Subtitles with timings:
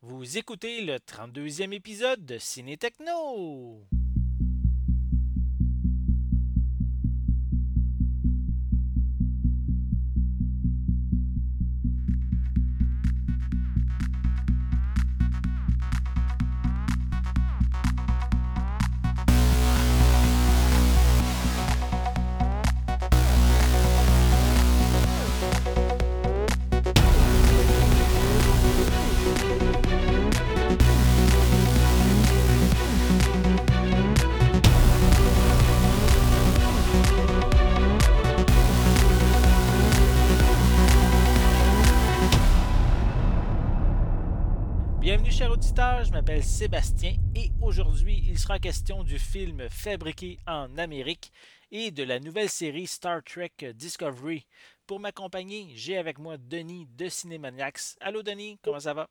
[0.00, 3.84] Vous écoutez le 32e épisode de Ciné Techno.
[45.78, 51.32] Je m'appelle Sébastien et aujourd'hui il sera question du film fabriqué en Amérique
[51.70, 54.44] et de la nouvelle série Star Trek Discovery.
[54.88, 57.94] Pour m'accompagner, j'ai avec moi Denis de Cinémaniacs.
[58.00, 59.08] Allô Denis, comment ça va?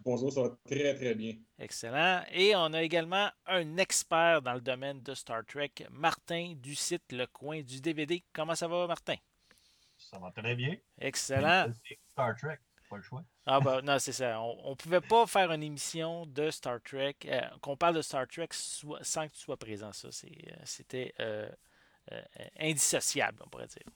[0.00, 1.36] Bonjour, ça va très très bien.
[1.58, 2.22] Excellent.
[2.32, 7.12] Et on a également un expert dans le domaine de Star Trek, Martin du site
[7.12, 8.22] Le Coin du DVD.
[8.34, 9.16] Comment ça va Martin?
[9.96, 10.76] Ça va très bien.
[11.00, 11.72] Excellent.
[12.10, 12.58] Star Trek,
[12.96, 13.24] le choix.
[13.46, 14.40] Ah bah non, c'est ça.
[14.40, 18.26] On ne pouvait pas faire une émission de Star Trek, euh, qu'on parle de Star
[18.26, 19.92] Trek sans que tu sois présent.
[19.92, 21.48] Ça, euh, c'était euh,
[22.58, 23.86] indissociable, on pourrait dire.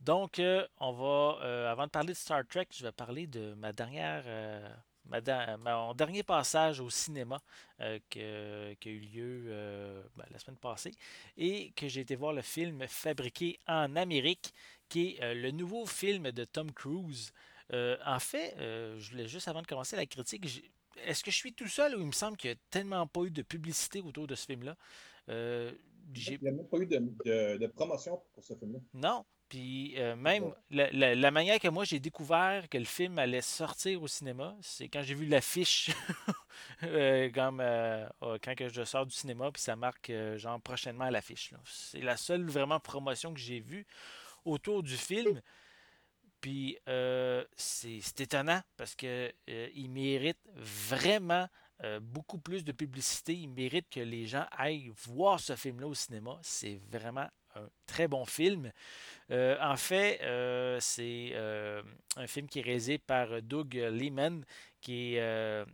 [0.00, 0.40] Donc,
[0.78, 4.24] on va, avant de parler de Star Trek, je vais parler de ma dernière,
[5.58, 7.38] mon dernier passage au cinéma
[8.08, 10.92] qui a eu lieu ben, la semaine passée
[11.36, 14.54] et que j'ai été voir le film fabriqué en Amérique,
[14.90, 17.32] qui est euh, le nouveau film de Tom Cruise.
[17.72, 20.44] Euh, en fait, euh, je voulais juste avant de commencer la critique,
[21.06, 23.22] est-ce que je suis tout seul ou il me semble qu'il n'y a tellement pas
[23.22, 24.76] eu de publicité autour de ce film-là?
[25.28, 25.72] Euh,
[26.14, 28.80] Il n'y a même pas eu de, de- de promotion pour ce film-là.
[28.94, 29.24] non.
[29.48, 30.52] Puis euh, même Ouais.
[30.70, 34.56] la, la- la manière que moi j'ai découvert que le film allait sortir au cinéma,
[34.62, 35.90] c'est quand j'ai vu l'affiche
[36.84, 38.06] euh, comme euh,
[38.44, 41.52] quand que je sors du cinéma, puis ça marque genre prochainement à l'affiche.
[41.64, 43.86] C'est la seule vraiment promotion que j'ai vue
[44.44, 45.40] autour du film.
[46.40, 51.46] Puis euh, c'est étonnant parce que euh, il mérite vraiment
[51.84, 53.34] euh, beaucoup plus de publicité.
[53.34, 56.38] Il mérite que les gens aillent voir ce film-là au cinéma.
[56.42, 58.72] C'est vraiment un très bon film.
[59.30, 60.18] Euh, en fait,
[60.80, 61.34] c'est
[62.16, 64.42] un film qui est réalisé par Doug Liman,
[64.80, 65.64] qui est,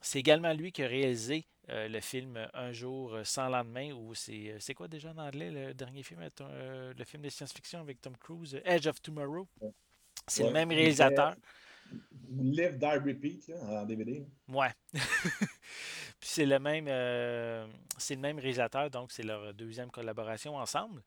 [0.00, 4.56] c'est également lui qui a réalisé euh, le film Un jour sans lendemain, ou c'est
[4.60, 8.16] c'est quoi déjà en anglais le dernier film, euh, le film de science-fiction avec Tom
[8.16, 9.48] Cruise, Edge of Tomorrow?
[10.28, 11.34] C'est le même réalisateur.
[12.30, 14.24] Live, Die, Repeat là, en DVD.
[14.48, 14.70] Ouais.
[14.92, 17.66] Puis c'est le même, euh,
[17.98, 21.02] c'est le même réalisateur, donc c'est leur deuxième collaboration ensemble.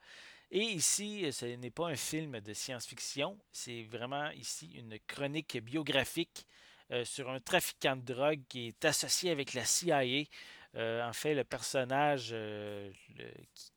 [0.52, 6.46] Et ici, ce n'est pas un film de science-fiction, c'est vraiment ici une chronique biographique
[6.92, 10.02] euh, sur un trafiquant de drogue qui est associé avec la CIA.
[10.76, 13.26] Euh, en fait, le personnage euh, le-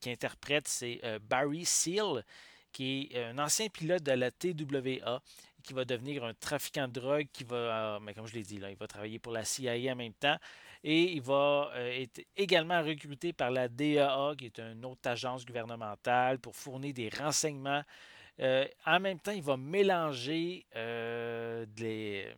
[0.00, 2.24] qui, interprète, c'est Barry Seal,
[2.72, 5.20] qui est un ancien pilote de la TWA
[5.62, 8.76] qui va devenir un trafiquant de drogue, qui va, mais comme je l'ai dit, il
[8.76, 10.38] va travailler pour la CIA en même temps.
[10.82, 16.38] Et il va être également recruté par la DAA, qui est une autre agence gouvernementale,
[16.38, 17.82] pour fournir des renseignements.
[18.86, 22.34] En même temps, il va mélanger des,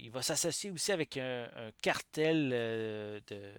[0.00, 1.48] il va s'associer aussi avec un,
[1.82, 3.52] cartel euh, de,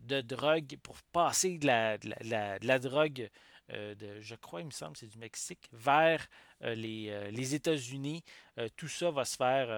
[0.00, 3.30] de drogue pour passer de la, de la- de la- drogue,
[3.72, 6.26] euh, de, je crois, il me semble, c'est du Mexique, vers
[6.62, 8.22] euh, les, les États-Unis.
[8.76, 9.68] Tout ça va se faire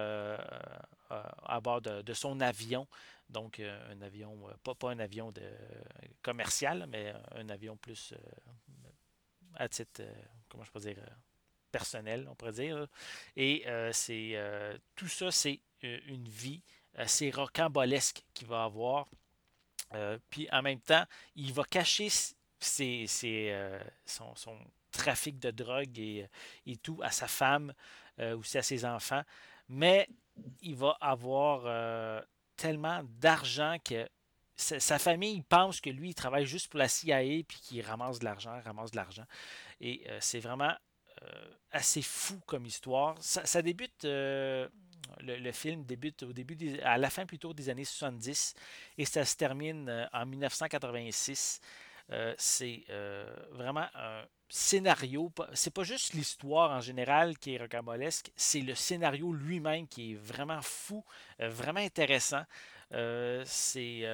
[1.09, 2.87] à bord de, son avion.
[3.29, 5.43] Donc, un avion, pas, pas un avion de,
[6.21, 8.13] commercial, mais un avion plus
[9.55, 10.01] à titre,
[10.47, 10.97] comment je peux dire,
[11.69, 12.87] personnel, on pourrait dire.
[13.35, 16.61] Et euh, c'est euh, tout ça, c'est euh, une vie
[16.95, 19.07] assez rocambolesque qu'il va avoir.
[20.29, 21.03] Puis en même temps,
[21.35, 23.69] il va cacher ses- ses,
[24.05, 24.57] son,
[24.91, 26.27] trafic de drogue et,
[26.67, 27.73] et tout à sa femme,
[28.19, 29.23] aussi à ses enfants.
[29.67, 30.07] Mais
[30.61, 32.23] il va avoir
[32.55, 34.07] tellement d'argent que
[34.55, 38.25] sa, famille pense que lui, il travaille juste pour la CIA puis qu'il ramasse de
[38.25, 39.25] l'argent, ramasse de l'argent.
[39.81, 40.75] Et c'est vraiment
[41.71, 43.15] assez fou comme histoire.
[43.19, 44.67] Ça, débute, euh,
[45.21, 48.55] le, film débute au début à la fin plutôt des années 70
[48.97, 51.61] et ça se termine euh, en 1986.
[52.11, 58.31] Euh, c'est euh, vraiment un scénario, c'est pas juste l'histoire en général qui est rocambolesque,
[58.35, 61.05] c'est le scénario lui-même qui est vraiment fou,
[61.37, 62.43] vraiment intéressant.
[63.45, 64.07] c'est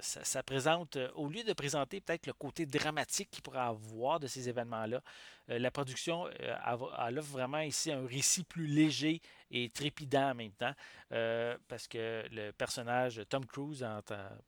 [0.00, 4.46] ça, présente, au lieu de présenter peut-être le côté dramatique qu'il pourrait avoir de ces
[4.50, 5.00] événements-là,
[5.48, 10.74] la production elle offre vraiment ici un récit plus léger et trépidant en même temps.
[11.10, 13.86] Euh, parce que le personnage Tom Cruise,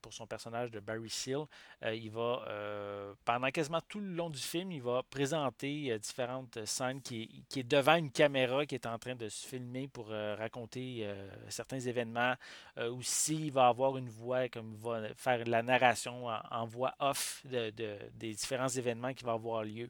[0.03, 1.45] pour son personnage de Barry Seal,
[1.85, 6.65] euh, il va, euh, pendant quasiment tout le long du film, il va présenter différentes
[6.67, 11.09] scènes qui, est devant une caméra qui est en train de se filmer pour raconter
[11.49, 12.35] certains événements.
[12.77, 17.43] aussi, il va avoir une voix, comme il va faire la narration en, voix off
[17.47, 19.89] de, des différents événements qui vont avoir lieu.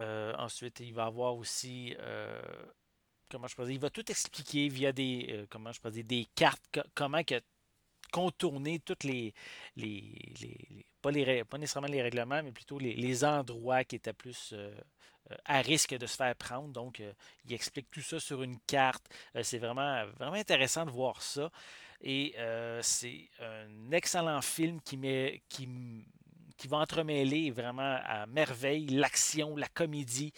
[0.00, 1.96] Ensuite, il va avoir aussi
[3.28, 6.62] comment je peux il va tout expliquer via des, euh, comment je peux des cartes,
[6.94, 7.40] comment que
[8.10, 9.34] contourner toutes les,
[9.76, 10.14] les,
[11.02, 14.74] pas, les, pas nécessairement les règlements, mais plutôt les, endroits qui étaient plus euh,
[15.30, 16.68] euh, à risque de se faire prendre.
[16.68, 17.02] Donc,
[17.44, 19.04] il explique tout ça sur une carte.
[19.42, 21.50] c'est vraiment, vraiment intéressant de voir ça.
[22.00, 22.34] Et
[22.80, 25.68] c'est un excellent film qui, met, qui,
[26.58, 30.32] qui va entremêler vraiment à merveille l'action, la comédie.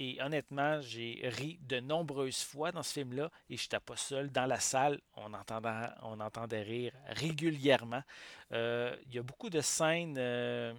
[0.00, 4.30] Et honnêtement, j'ai ri de nombreuses fois dans ce film-là et je n'étais pas seul.
[4.30, 6.20] Dans la salle, on entendait, on
[6.62, 8.02] rire régulièrement.
[8.52, 10.72] Euh, il y a beaucoup de scènes, euh,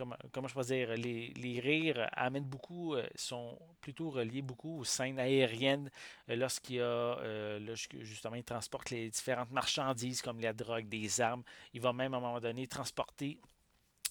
[0.00, 4.84] euh, comment, je peux dire, les, les, rires amènent beaucoup, sont plutôt reliés beaucoup aux
[4.84, 5.90] scènes aériennes
[6.28, 7.58] lorsqu'il y a,
[8.00, 11.42] justement, il transporte les différentes marchandises comme la drogue, des armes.
[11.72, 13.38] Il va même à un moment donné transporter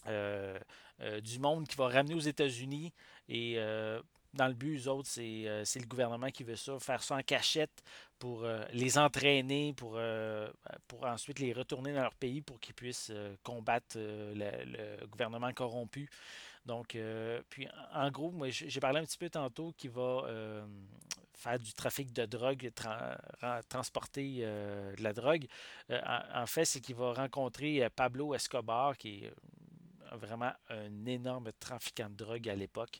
[0.05, 2.93] du monde qui va ramener aux États-Unis
[3.29, 4.01] et euh,
[4.33, 7.21] dans le but, eux autres, euh, c'est le gouvernement qui veut ça, faire ça en
[7.21, 7.83] cachette
[8.19, 9.99] pour euh, les entraîner, pour,
[10.87, 13.11] pour ensuite les retourner dans leur pays pour qu'ils puissent
[13.43, 16.09] combattre le, gouvernement corrompu.
[16.65, 16.97] Donc,
[17.49, 20.23] puis en gros, moi j'ai parlé un petit peu tantôt qu'il va
[21.33, 22.71] faire du trafic de drogue,
[23.67, 25.45] transporter de la drogue.
[25.89, 29.33] En, fait, c'est qu'il va rencontrer Pablo Escobar, qui est
[30.17, 32.99] vraiment un énorme trafiquant de drogue à l'époque.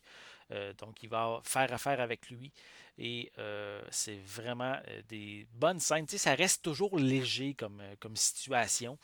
[0.50, 2.52] Euh, donc, il va faire affaire avec lui.
[2.98, 6.06] Et euh, c'est vraiment euh, des bonnes scènes.
[6.06, 8.98] Tu sais, ça reste toujours léger comme, comme situation.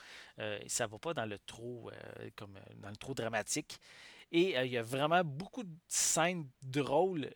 [0.66, 1.90] ça ne va pas dans le trop,
[2.36, 3.78] comme, dans le dramatique.
[4.32, 7.30] Et il y a vraiment beaucoup de scènes drôles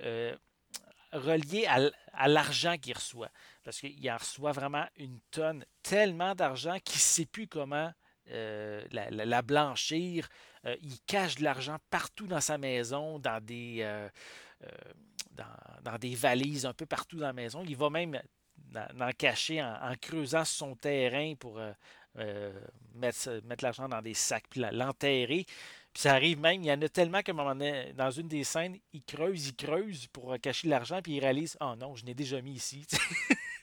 [1.12, 3.30] reliées à, l'argent qu'il reçoit.
[3.62, 7.92] Parce qu'il en reçoit vraiment une tonne, tellement d'argent qu'il ne sait plus comment
[8.30, 10.28] la, blanchir,
[10.66, 14.08] euh, il cache de l'argent partout dans sa maison, dans des, euh,
[14.64, 15.42] euh,
[15.82, 17.62] dans, des valises, un peu partout dans la maison.
[17.66, 18.20] Il va même
[18.74, 21.60] en cacher en, creusant son terrain pour
[22.94, 25.44] mettre, l'argent dans des sacs, puis l'enterrer.
[25.92, 28.26] Puis ça arrive même, il y en a tellement qu'à un moment donné, dans une
[28.26, 32.04] des scènes, il creuse, il creuse pour cacher l'argent, puis il réalise Oh non, je
[32.04, 32.84] l'ai déjà mis ici.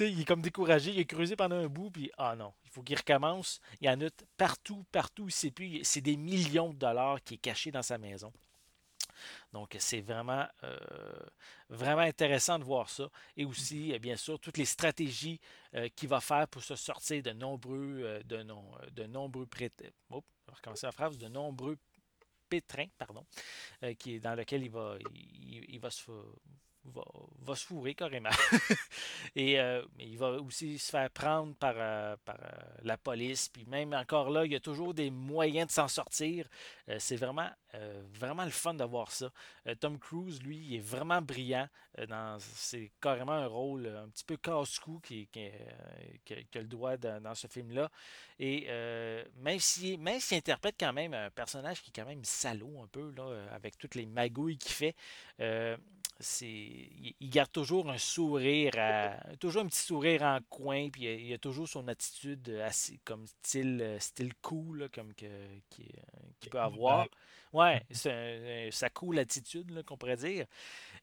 [0.00, 2.82] il est comme découragé, il a creusé pendant un bout, puis ah non, il faut
[2.82, 3.60] qu'il recommence.
[3.80, 7.38] Il y en a partout, partout, c'est plus, c'est des millions de dollars qui est
[7.38, 8.32] caché dans sa maison.
[9.52, 10.78] Donc, c'est vraiment, euh,
[11.68, 13.08] vraiment intéressant de voir ça.
[13.36, 15.40] Et aussi, euh, bien sûr, toutes les stratégies
[15.74, 18.46] euh, qu'il va faire pour se sortir de nombreux, de,
[18.90, 19.48] de nombreux
[20.10, 21.78] on va recommencer la phrase, de nombreux
[22.48, 23.24] pétrins, pardon,
[23.98, 26.10] qui est dans lequel il va, il va se
[26.84, 28.30] va, se fourrer carrément.
[29.36, 32.34] et euh, il va aussi se faire prendre par, euh, euh,
[32.82, 33.48] la police.
[33.48, 36.48] Puis même encore là, il y a toujours des moyens de s'en sortir.
[36.98, 37.48] c'est vraiment,
[38.12, 39.30] vraiment le fun de voir ça.
[39.80, 41.68] Tom Cruise, lui, il est vraiment brillant.
[42.08, 45.50] dans, c'est carrément un rôle un petit peu casse-cou qui, qui,
[46.24, 47.90] qui, a le doigt dans ce film-là.
[48.38, 48.66] Et
[49.36, 53.12] même s'il même interprète quand même un personnage qui est quand même salaud un peu,
[53.16, 54.96] là, avec toutes les magouilles qu'il fait,
[56.40, 58.72] il garde toujours un sourire,
[59.38, 63.80] toujours un petit sourire en coin, puis il, a toujours son attitude assez comme style,
[63.80, 67.06] euh, style cool, comme qu'il peut avoir.
[67.52, 70.46] Ouais, c'est sa cool attitude, qu'on pourrait dire.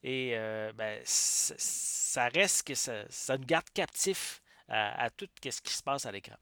[0.02, 3.04] Et euh, ben, ça reste que ça,
[3.36, 6.36] nous garde captif à, tout ce qui se passe à l'écran.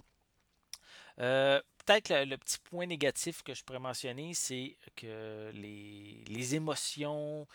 [1.18, 7.42] Euh, peut-être le, petit point négatif que je pourrais mentionner, c'est que les, les émotions,
[7.42, 7.46] euh,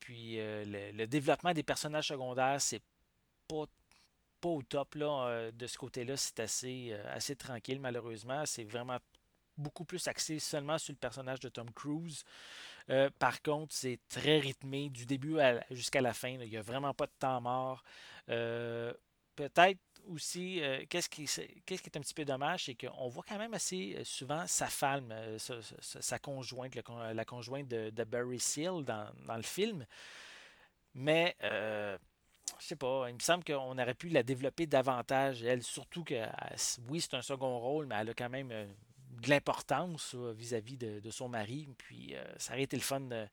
[0.00, 2.82] puis euh, le, développement des personnages secondaires, c'est
[3.48, 3.66] pas,
[4.40, 6.16] pas au top là, euh, de ce côté-là.
[6.16, 8.46] C'est assez, assez tranquille, malheureusement.
[8.46, 8.98] C'est vraiment
[9.56, 12.24] beaucoup plus axé seulement sur le personnage de Tom Cruise.
[13.18, 15.38] par contre, c'est très rythmé du début
[15.70, 16.28] jusqu'à la fin.
[16.28, 17.82] Il n'y a vraiment pas de temps mort.
[18.26, 21.24] peut-être aussi, euh, qu'est-ce qui,
[21.66, 24.46] qu'est-ce qui est un petit peu dommage, c'est qu'on voit quand même assez euh, souvent
[24.46, 25.56] sa femme, euh, sa,
[26.00, 29.86] sa- conjointe, la conjointe de, de Barry Seal dans, dans le film.
[30.94, 31.98] Mais, euh,
[32.60, 35.62] je sais pas, il me semble qu'on aurait pu la développer davantage, elle.
[35.62, 36.26] Surtout que,
[36.88, 41.10] oui, c'est un second rôle, mais elle a quand même de l'importance vis-à-vis de, de
[41.10, 41.68] son mari.
[41.78, 43.26] Puis, ça aurait été le fun de-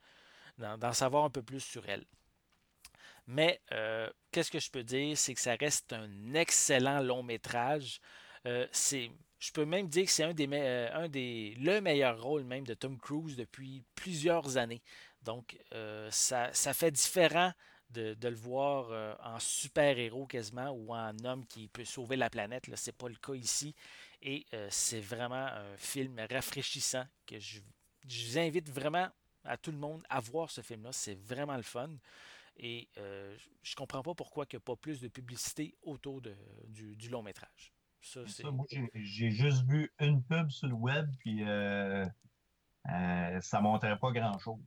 [0.57, 2.05] d'en d'en savoir un peu plus sur elle.
[3.27, 7.99] Mais euh, qu'est-ce que je peux dire, c'est que ça reste un excellent long métrage.
[8.45, 12.43] Euh, je peux même dire que c'est un des, euh, un des le meilleur rôle
[12.43, 14.81] même de Tom Cruise depuis plusieurs années.
[15.21, 15.57] Donc
[16.09, 17.53] ça, ça fait différent
[17.91, 22.67] de, le voir en super-héros quasiment ou en homme qui peut sauver la planète.
[22.67, 23.73] Là, c'est pas le cas ici.
[24.21, 27.61] Et c'est vraiment un film rafraîchissant que je,
[28.05, 29.07] je vous invite vraiment
[29.45, 30.91] à tout le monde à voir ce film-là.
[30.91, 31.89] C'est vraiment le fun.
[32.57, 36.37] Et euh, je comprends pas pourquoi il n'y a pas plus de publicité autour de-
[36.67, 37.73] du, du long métrage.
[38.01, 38.43] Ça, c'est.
[38.43, 42.05] Ça, moi, j'ai- juste vu une pub sur le web, puis euh,
[42.89, 44.59] euh, ça montrait pas grand-chose.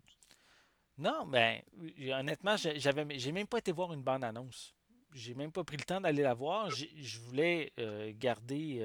[0.99, 1.61] Non, ben,
[2.01, 4.75] euh, honnêtement, j'avais, j'ai même pas été voir une bande-annonce.
[5.13, 6.71] J'ai même pas pris le temps d'aller la voir.
[6.71, 7.73] Je voulais
[8.19, 8.83] garder,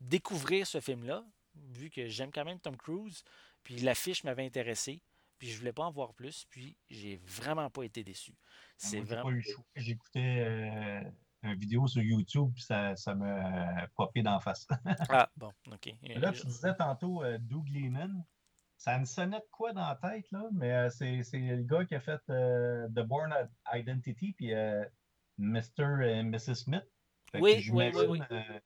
[0.00, 3.22] découvrir ce film-là, vu que j'aime quand même Tom Cruise.
[3.62, 5.00] Puis l'affiche m'avait intéressé.
[5.42, 6.46] Puis je voulais pas en voir plus.
[6.50, 8.32] Puis j'ai vraiment pas été déçu.
[8.76, 9.28] C'est Moi, j'ai vraiment.
[9.28, 9.64] pas eu le choix.
[9.74, 11.10] J'écoutais euh,
[11.42, 14.68] une vidéo sur YouTube, puis ça, ça m'a popé d'en face.
[15.10, 15.92] Ah, bon, ok.
[16.14, 18.24] Là, tu disais tantôt euh, Doug Liman.
[18.76, 21.84] Ça me sonnait de quoi dans la tête, là, mais euh, c'est c'est le gars
[21.86, 23.34] qui a fait euh, The Born
[23.74, 24.84] Identity, puis euh,
[25.38, 26.04] Mr.
[26.04, 26.54] et Mrs.
[26.54, 26.86] Smith.
[27.32, 28.20] Fait Oui, oui, oui, oui.
[28.30, 28.60] euh,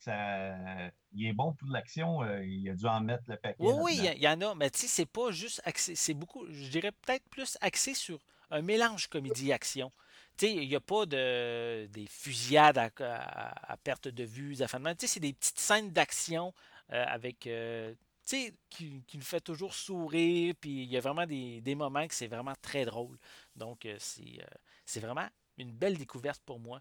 [0.00, 3.56] ça, il est bon pour l'action, euh, il a dû en mettre le paquet.
[3.58, 6.46] Oui, oui, il y, en a, mais tu sais, c'est pas juste axé, c'est beaucoup,
[6.50, 8.18] je dirais peut-être plus axé sur
[8.50, 9.92] un mélange comédie-action.
[10.36, 14.54] Tu sais, il n'y a pas de, des fusillades à, à- à perte de vue,
[14.54, 14.90] des affaires de.
[14.92, 16.54] Tu sais, c'est des petites scènes d'action
[16.92, 17.92] euh, avec, euh,
[18.24, 21.74] tu sais, qui, qui nous fait toujours sourire, puis il y a vraiment des, des
[21.74, 23.18] moments que c'est vraiment très drôle.
[23.56, 24.38] Donc, c'est
[24.84, 26.80] c'est vraiment une belle découverte pour moi.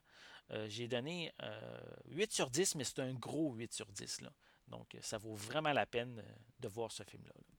[0.52, 4.32] Euh, J'ai donné euh, 8 sur 10, mais c'est un gros 8 sur 10, là.
[4.68, 7.34] Donc, euh, ça vaut vraiment la peine euh, de voir ce film-là.
[7.36, 7.56] là.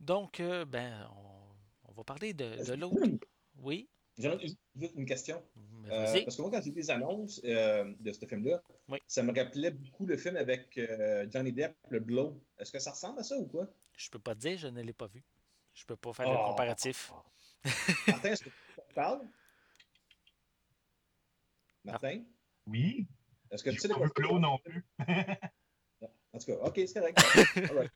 [0.00, 2.96] Donc, euh, ben, on, on va parler de, de l'autre.
[3.58, 4.56] Oui, juste
[4.96, 5.42] une question.
[5.86, 6.24] Euh, vas-y.
[6.24, 8.98] parce que moi, quand j'ai vu les annonces euh, de ce film-là, Oui.
[9.06, 12.40] ça me rappelait beaucoup le film avec euh, Johnny Depp, le Blow.
[12.58, 13.66] Est-ce que ça ressemble à ça ou quoi?
[13.96, 15.22] Je peux pas te dire, je ne l'ai pas vu.
[15.74, 16.48] Je peux pas faire le Oh.
[16.50, 17.12] comparatif.
[18.06, 19.20] Martin, est-ce que tu parles?
[21.92, 22.24] Martin?
[22.66, 23.06] Oui,
[23.50, 24.42] Est-ce que tu sais de pas quoi vu je Claude parle?
[24.42, 24.84] non plus.
[26.32, 27.18] En tout cas, OK, c'est correct.
[27.72, 27.90] Right.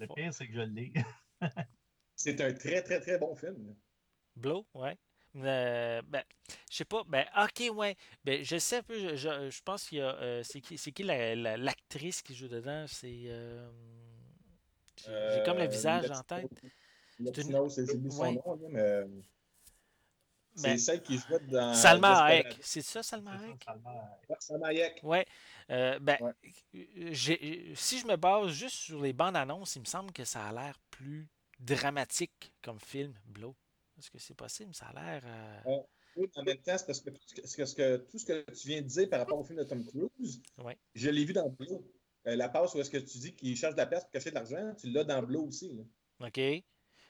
[0.00, 0.92] Le pire, c'est que je l'ai.
[2.16, 3.74] C'est un très, très, très bon film.
[4.36, 4.96] Blow, ouais.
[5.36, 6.22] Euh, ben,
[6.70, 7.02] je sais pas.
[7.06, 7.96] Ben, ok, ouais.
[8.24, 8.98] Ben, je sais un peu.
[8.98, 10.14] Je, je- je pense qu'il y a.
[10.20, 12.84] euh, c'est qui, c'est qui la- la- l'actrice qui joue dedans?
[12.88, 13.24] C'est.
[13.26, 13.70] euh,
[14.96, 16.50] j'ai j'ai comme le Euh, visage en tête.
[17.18, 18.38] Latino, c'est son Ouais.
[20.54, 22.58] C'est Ben, celle qui jouait dans Salma Hayek.
[22.60, 23.64] C'est ça, Salma Hayek?
[24.40, 24.66] Salma.
[24.68, 25.00] Hayek.
[25.02, 25.26] Ouais.
[25.70, 27.14] Euh, ben, Ouais.
[27.14, 30.52] si je me base juste sur les bandes annonces, il me semble que ça a
[30.52, 31.28] l'air plus
[31.60, 33.54] dramatique comme film, Blow.
[33.98, 34.74] Est-ce que c'est possible?
[34.74, 35.22] Ça a l'air.
[35.24, 35.78] euh,
[36.16, 38.18] Oui, en même temps, c'est parce que tout ce que, ce que- ce que- tout
[38.18, 40.76] ce que tu viens de dire par rapport au film de Tom Cruise, Ouais.
[40.94, 41.82] je l'ai vu dans Blow.
[42.26, 44.30] Euh, la passe où est-ce que tu dis qu'il cherche de la place pour cacher
[44.30, 45.72] de l'argent, tu l'as dans Blow aussi.
[45.72, 46.26] là.
[46.28, 46.64] OK.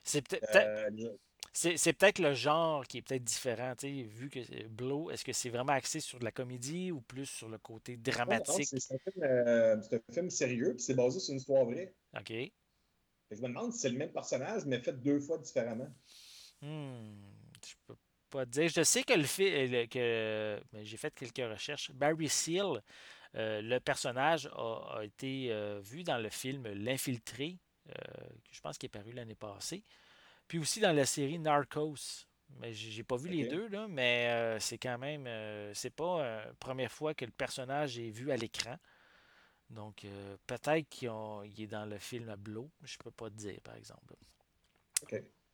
[0.04, 0.54] C'est peut-être.
[0.54, 1.16] Euh,
[1.52, 5.32] C'est peut-être le genre qui est peut-être différent, tu sais, vu que Blow, est-ce que
[5.32, 8.66] c'est vraiment axé sur de la comédie ou plus sur le côté dramatique?
[8.66, 11.66] c'est c'est un, film, euh, c'est un film sérieux, puis c'est basé sur une histoire
[11.66, 11.94] vraie.
[12.16, 12.28] OK.
[12.28, 12.52] Fait
[13.30, 15.88] que je me demande si c'est le même personnage, mais fait deux fois différemment.
[16.62, 17.20] Hmm,
[17.66, 17.96] je peux
[18.30, 18.68] pas te dire.
[18.68, 21.92] Je sais que le fait que ben, j'ai fait quelques recherches.
[21.92, 22.82] Barry Seal,
[23.36, 27.92] euh, le personnage a, a été euh, vu dans le film L'Infiltré, euh,
[28.44, 29.82] que je pense qui est paru l'année passée.
[30.52, 32.26] Puis aussi dans la série Narcos.
[32.60, 35.26] Mais j'ai pas vu les deux, là, mais euh, c'est quand même.
[35.26, 38.76] euh, c'est pas la première fois que le personnage est vu à l'écran.
[39.70, 42.70] Donc euh, peut-être qu'il est dans le film Blow.
[42.82, 44.14] Je peux pas te dire, par exemple.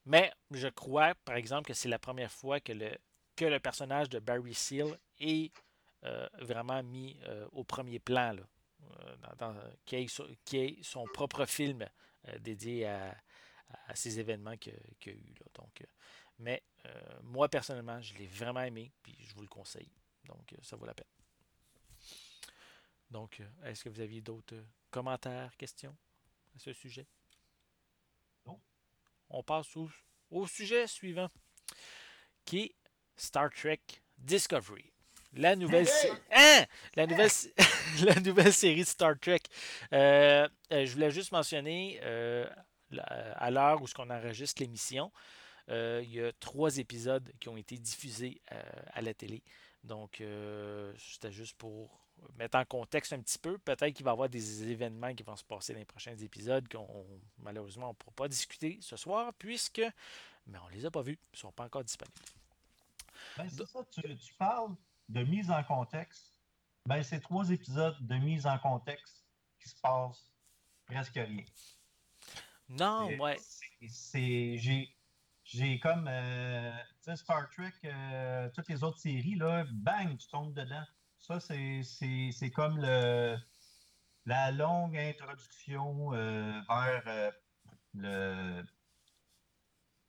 [0.04, 2.90] Mais je crois, par exemple, que c'est la première fois que le,
[3.36, 5.52] que le personnage de Barry Seal est
[6.02, 8.42] euh, vraiment mis euh, au premier plan, là,
[9.42, 10.00] euh, qu'il
[10.58, 11.86] ait, son- propre film
[12.26, 13.16] euh, dédié à,
[13.86, 15.34] à ces événements qu'il y a eu.
[15.40, 15.46] Là.
[15.54, 15.86] Donc, euh,
[16.38, 19.90] mais euh, moi, personnellement, je l'ai vraiment aimé, puis je vous le conseille.
[20.24, 21.06] Donc, euh, ça vaut la peine.
[23.10, 25.96] Donc, est-ce que vous aviez d'autres commentaires, questions
[26.54, 27.06] à ce sujet?
[28.44, 28.60] Non.
[29.30, 29.88] On passe au,
[30.30, 31.30] au sujet suivant,
[32.44, 32.74] qui est
[33.16, 33.80] Star Trek
[34.18, 34.92] Discovery.
[35.34, 35.86] La nouvelle,
[36.32, 36.64] hein?
[36.96, 37.30] la, nouvelle,
[38.04, 39.40] la nouvelle série de Star Trek.
[39.92, 42.48] Euh, je voulais juste mentionner, euh,
[42.96, 45.12] à l'heure où ce qu'on enregistre l'émission,
[45.68, 48.40] il y a trois épisodes qui ont été diffusés
[48.92, 49.42] à la télé.
[49.84, 50.22] Donc,
[50.98, 53.58] c'était juste pour mettre en contexte un petit peu.
[53.58, 56.66] Peut-être qu'il va y avoir des événements qui vont se passer dans les prochains épisodes
[56.68, 57.06] qu'on
[57.38, 59.82] malheureusement on ne pourra pas discuter ce soir, puisque
[60.46, 61.18] mais on ne les a pas vus.
[61.32, 62.18] Ils ne sont pas encore disponibles.
[63.36, 64.74] Ben, c'est ça, tu, tu parles
[65.08, 66.40] de mise en contexte,
[66.86, 69.24] ben, c'est trois épisodes de mise en contexte
[69.60, 70.32] qui se passent
[70.86, 71.44] presque rien.
[72.68, 73.38] Non, ouais.
[73.88, 74.94] C'est, j'ai,
[75.44, 76.70] j'ai comme euh,
[77.14, 80.84] Star Trek, euh, toutes les autres séries, là, bang, tu tombes dedans.
[81.18, 83.36] Ça, c'est, c'est, c'est comme le,
[84.26, 87.32] la longue introduction euh, vers
[87.94, 88.62] le,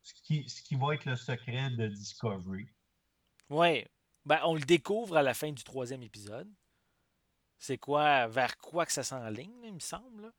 [0.02, 2.68] ce qui, ce qui va être le secret de Discovery.
[3.50, 3.86] Oui,
[4.26, 6.52] ben, on le découvre à la fin du troisième épisode.
[7.58, 10.32] C'est quoi, vers quoi que ça s'enligne, il me semble.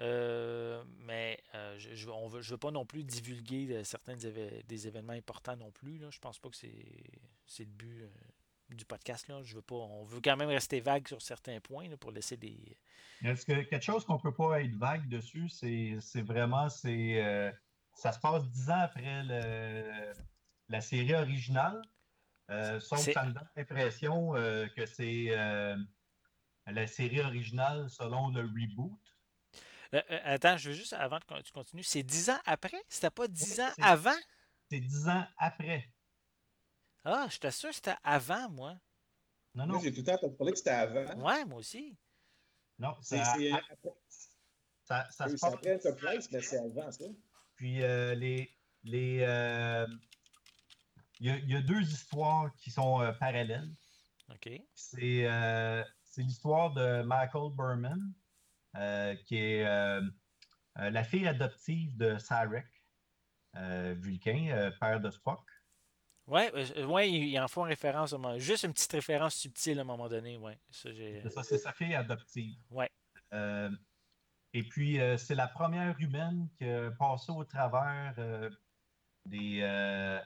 [0.00, 5.12] Euh, mais euh, je ne veux, je veux pas non plus divulguer certains des événements
[5.12, 5.98] importants non plus.
[5.98, 6.08] Là.
[6.10, 8.08] Je pense pas que c'est le but euh,
[8.70, 9.28] du podcast.
[9.28, 9.42] Là.
[9.42, 12.78] Je veux pas, on veut quand même rester vague sur certains points pour laisser des.
[13.22, 17.52] Est-ce que quelque chose qu'on peut pas être vague dessus, c'est vraiment c'est
[17.92, 20.12] ça se passe dix ans après le,
[20.70, 21.82] la série originale.
[22.50, 25.76] Euh, sauf que ça me donne l'impression euh, que c'est euh,
[26.66, 28.98] la série originale selon le reboot.
[29.92, 32.80] Attends, je veux juste, avant que tu continues, c'est dix ans après?
[32.88, 34.16] C'était pas dix ans avant?
[34.70, 35.90] C'est dix ans après.
[37.04, 38.76] Ah, je t'assure que c'était avant, moi.
[39.54, 39.80] Non, non.
[39.80, 41.20] j'ai tout le temps parlé que c'était avant.
[41.22, 41.96] Ouais, moi aussi.
[42.78, 43.50] Non, c'est après.
[44.84, 45.44] Ça, ça se passe.
[45.86, 47.04] après mais c'est avant, ça.
[47.56, 48.50] Puis les,
[48.84, 49.24] les,
[51.20, 53.70] il y, a, deux histoires qui sont euh, parallèles.
[54.30, 54.48] OK.
[54.48, 58.19] Euh, c'est l'histoire de Michael Berman, euh,
[58.74, 59.64] qui est
[60.76, 62.66] la fille adoptive de Sarek,
[63.54, 65.40] Vulcain, père de Spock.
[66.26, 66.42] Oui,
[66.84, 68.14] ouais, il en font référence.
[68.36, 70.36] Juste une petite référence subtile à un moment donné.
[70.36, 70.58] Ouais.
[70.70, 72.56] Ça, c'est sa fille adoptive.
[72.70, 72.88] Ouais.
[74.52, 78.14] et puis, c'est la première humaine qui a passé au travers
[79.26, 80.20] des,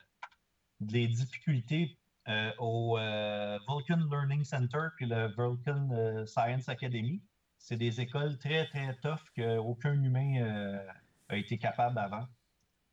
[0.81, 1.99] des difficultés
[2.29, 7.23] euh, au euh, Vulcan Learning Center puis le Vulcan euh, Science Academy.
[7.64, 10.85] C'est des écoles très, très tough qu'aucun humain
[11.31, 12.29] a été capable avant.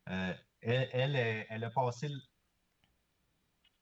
[0.06, 1.14] Elle,
[1.50, 2.08] elle, a passé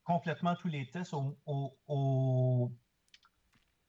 [0.02, 2.72] complètement tous les tests au,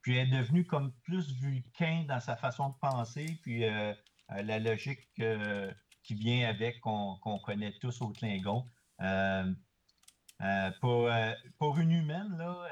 [0.01, 3.63] puis elle est devenue comme plus vulcain dans sa façon de penser, puis
[4.29, 5.09] la logique
[6.03, 8.69] qui vient avec qu'on connaît tous au Klingon.
[9.01, 9.51] Euh,
[10.41, 10.71] euh,
[11.57, 12.67] pour, une humaine, là,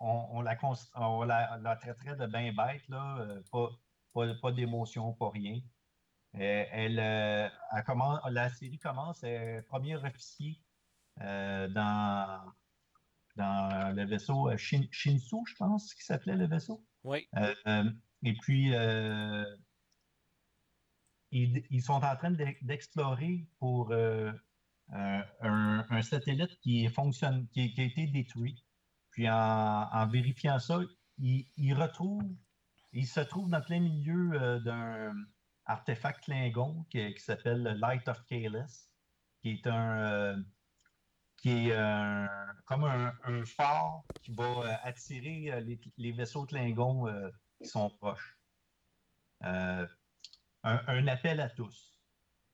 [0.00, 0.56] euh, on, la,
[0.94, 3.70] on la, traiterait de bien bête, là, pas,
[4.12, 5.60] pas, d'émotion, pas rien.
[6.34, 9.24] elle, la série commence,
[9.68, 10.60] premier officier
[11.18, 12.52] dans,
[13.36, 16.84] dans le vaisseau Shinsu, je pense, qui s'appelait le vaisseau.
[17.04, 17.28] Oui.
[18.22, 18.74] et puis,
[21.32, 22.32] ils, sont en train
[22.62, 24.32] d'explorer pour euh,
[25.40, 28.64] un, satellite qui fonctionne, qui, a été détruit.
[29.10, 30.80] Puis en, vérifiant ça,
[31.18, 31.46] il,
[33.06, 35.12] se trouve dans plein milieu euh, d'un
[35.66, 38.88] artefact Klingon qui, s'appelle le Light of Kalis,
[39.42, 40.36] qui est un euh,
[41.36, 41.76] qui est
[42.66, 45.64] comme un, phare qui va attirer
[45.96, 47.06] les, vaisseaux Klingons
[47.58, 48.38] qui sont proches.
[49.40, 49.86] un,
[51.08, 51.90] appel à tous.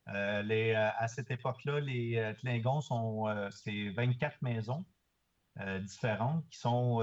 [0.08, 4.84] Euh, euh, à cette époque-là, les euh, Klingons sont c'est 24 maisons
[5.82, 7.02] différentes qui sont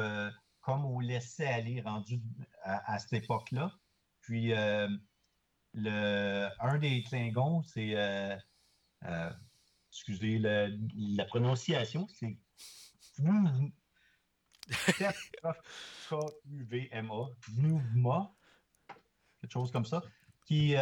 [0.62, 2.22] comme au laisser-aller rendu
[2.64, 3.72] à, cette époque-là.
[4.22, 4.54] Puis
[5.74, 7.96] le, un des Klingons, c'est
[9.90, 12.38] excusez la prononciation, c'est
[16.10, 17.26] K-U-V-M-A,
[19.42, 20.02] quelque chose comme ça,
[20.46, 20.76] qui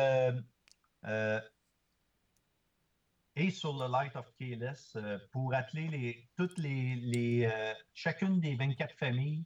[3.35, 8.55] et sur le Light of Kalis euh, pour atteler les, toutes les, euh, chacune des
[8.55, 9.45] 24 familles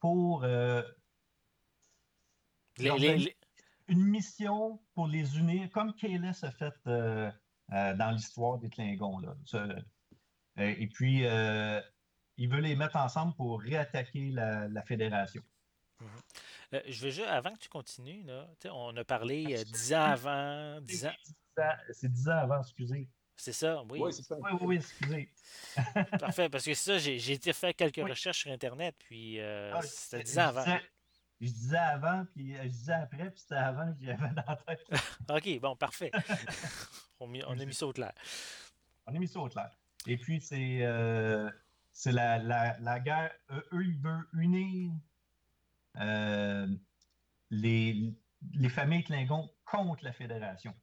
[0.00, 0.82] pour euh,
[2.78, 6.74] une mission pour les unir, comme Kalis a fait
[7.66, 9.20] dans l'histoire des Klingons.
[10.56, 15.42] et puis, il veut les mettre ensemble pour réattaquer la, fédération.
[16.00, 16.82] Mm-hmm.
[16.86, 21.06] je veux juste, avant que tu continues, là, on a parlé dix ans avant, 10
[21.06, 21.12] ans.
[21.92, 23.08] C'est dix ans avant, excusez.
[23.36, 24.00] C'est ça, oui.
[24.02, 24.36] Oui, c'est ça.
[24.40, 25.32] Oui, oui, excusez.
[26.20, 29.82] Parfait, parce que ça, j'ai j'ai été faire quelques recherches sur Internet, puis euh, Ah,
[29.82, 30.64] c'était je 10 ans avant.
[30.64, 30.82] disais-
[31.40, 34.56] Je disais avant, puis euh, je disais après, puis c'était avant que j'avais dans la
[34.56, 34.86] tête.
[35.30, 36.10] OK, bon, parfait.
[37.20, 38.12] on, a mis ça au clair.
[39.06, 39.70] On a mis ça au clair.
[40.06, 41.48] Et puis, c'est euh,
[41.92, 43.32] c'est la, la, la guerre.
[43.72, 44.94] Eux, ils veulent unir euh,
[47.50, 48.12] les,
[48.54, 50.74] les familles Klingons contre la Fédération.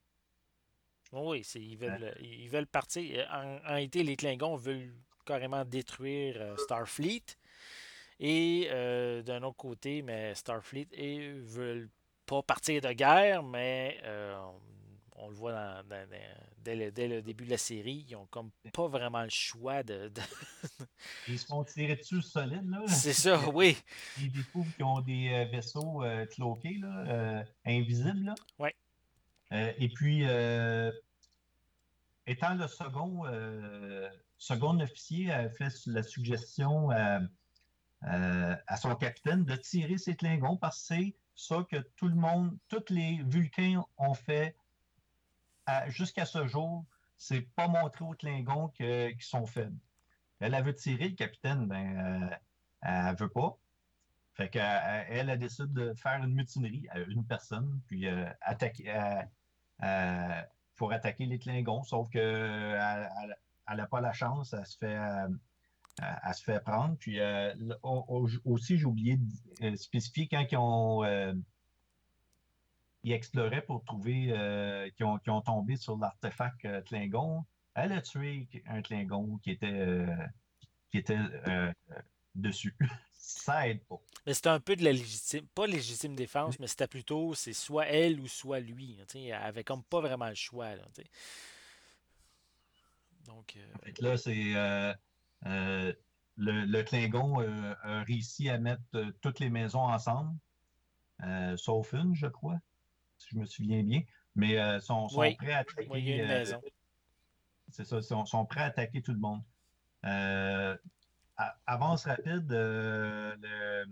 [1.11, 3.27] Oui, c'est- ils veulent, ils veulent partir.
[3.31, 4.93] En, en réalité, les Klingons veulent
[5.25, 7.23] carrément détruire euh, Starfleet.
[8.19, 11.89] Et euh, d'un autre côté, mais Starfleet, eux, veulent
[12.25, 14.37] pas partir de guerre, mais euh,
[15.15, 16.17] on, le voit dans- dans- dans-
[16.59, 19.81] dès, le, dès le début de la série, ils ont comme pas vraiment le choix
[19.83, 20.09] de.
[20.09, 20.21] de-
[21.27, 22.81] Ils se font tirer dessus solide, là.
[22.87, 23.77] C'est ça, oui.
[24.19, 28.25] Ils découvrent qu'ils ont des euh, vaisseaux euh, cloqués, là, euh, invisibles.
[28.25, 28.35] Là.
[29.51, 30.23] Euh, et puis,
[32.27, 33.23] étant le second,
[34.37, 37.19] second officier, a fait la suggestion à,
[38.77, 42.83] son capitaine de tirer ses Klingons parce que c'est ça que tout le monde, tous
[42.89, 44.55] les Vulcains ont fait
[45.87, 46.85] jusqu'à ce jour.
[47.17, 49.77] C'est pas montrer aux Klingons qu'ils sont faibles.
[50.39, 52.35] Elle, elle veut tirer, le capitaine, ben, euh,
[52.81, 53.57] elle veut pas.
[54.33, 58.91] Fait qu'elle, elle, elle décide de faire une mutinerie à une personne, puis euh, attaquer,
[58.93, 59.21] euh,
[59.83, 60.41] euh,
[60.75, 63.07] pour attaquer les Klingons, sauf que euh,
[63.67, 65.29] elle n'a pas la chance, elle se fait, euh,
[66.01, 66.97] elle- se fait prendre.
[66.97, 67.53] Puis euh,
[68.43, 69.25] aussi, j'ai oublié de
[69.63, 71.33] euh, spécifier quand ils ont euh,
[73.05, 77.45] ils exploraient pour trouver euh, qu'ils ont, tombé sur l'artefact euh, Klingon.
[77.75, 80.07] Elle a tué un Klingon qui était, euh,
[80.89, 81.19] qui était
[82.33, 82.75] dessus.
[83.11, 83.97] Ça aide pas.
[84.25, 87.85] Mais c'était un peu de la légitime, pas légitime défense, mais c'était plutôt, c'est soit
[87.85, 88.97] elle ou soit lui.
[89.07, 90.75] sais, Elle avait comme pas vraiment le choix.
[90.75, 90.83] là.
[93.25, 94.53] Donc, euh, là, c'est
[95.43, 97.39] le, le Klingon
[97.83, 98.81] a réussi à mettre
[99.21, 100.35] toutes les maisons ensemble,
[101.57, 102.59] sauf une, je crois,
[103.25, 104.01] si je me souviens bien.
[104.35, 105.35] Mais euh, sont, sont Oui.
[105.35, 105.87] prêts à attaquer.
[105.89, 106.45] oui, euh.
[107.69, 109.41] C'est ça, sont, sont prêts à attaquer tout le monde.
[110.05, 110.77] Euh,
[111.65, 113.85] avance rapide, euh, le-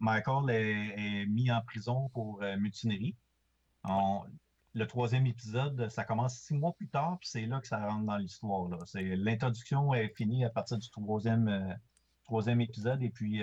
[0.00, 3.16] Michael est, est mis en prison pour mutinerie.
[3.84, 4.22] On-
[4.74, 8.04] le troisième épisode, ça commence six mois plus tard, puis c'est là que ça rentre
[8.06, 8.68] dans l'histoire.
[8.94, 11.76] L'introduction est finie à partir du troisième,
[12.24, 13.42] troisième épisode, et puis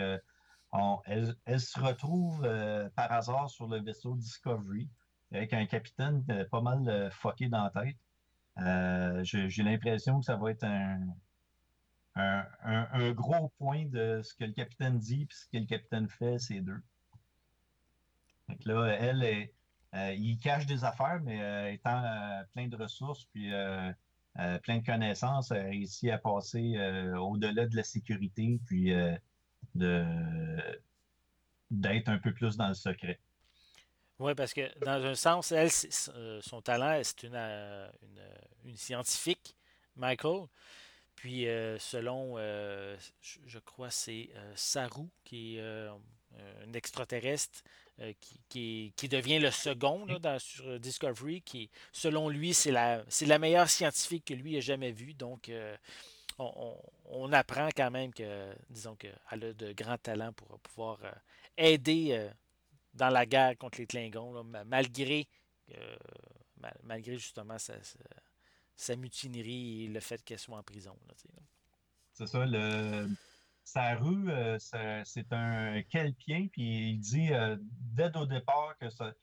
[1.05, 4.89] elle, se retrouve euh, par hasard sur le vaisseau Discovery
[5.31, 7.97] avec un capitaine euh, pas mal euh, fucké dans la tête.
[8.59, 11.01] Euh, J'ai l'impression que ça va être un,
[13.11, 16.61] gros point de ce que le capitaine dit puis ce que le capitaine fait, ces
[16.61, 16.81] deux.
[18.47, 19.53] Donc là, elle, est,
[19.93, 22.01] euh, il cache des affaires, mais étant
[22.53, 23.51] plein de ressources puis
[24.63, 26.77] plein de connaissances, elle a réussi à passer
[27.19, 28.93] au-delà de la sécurité puis
[31.71, 33.19] d'être un peu plus dans le secret.
[34.19, 35.69] Oui, parce que dans un sens, elle,
[36.15, 39.55] euh, son talent, c'est une, euh, une, une scientifique,
[39.97, 40.47] Michael.
[41.15, 45.91] Puis euh, selon, euh, je, crois, c'est euh, Saru, qui est euh,
[46.65, 47.61] un extraterrestre,
[47.99, 48.13] euh,
[48.49, 53.69] qui, qui, devient le second dans- sur Discovery, qui, selon lui, c'est la, la meilleure
[53.69, 55.13] scientifique que lui ait jamais vue.
[55.13, 55.75] Donc, euh,
[56.37, 61.11] on, apprend quand même que, disons qu'elle a de grands talents pour pouvoir euh,
[61.57, 62.29] aider euh,
[62.93, 65.27] dans la guerre contre les Klingons, malgré,
[65.75, 65.95] euh,
[66.57, 67.99] mal- malgré justement sa, sa-
[68.75, 70.97] sa mutinerie et le fait qu'elle soit en prison.
[72.13, 73.09] C'est ça, le
[73.63, 79.13] Saru, euh, c'est un Kelpien, puis il dit euh, dès au départ que ça-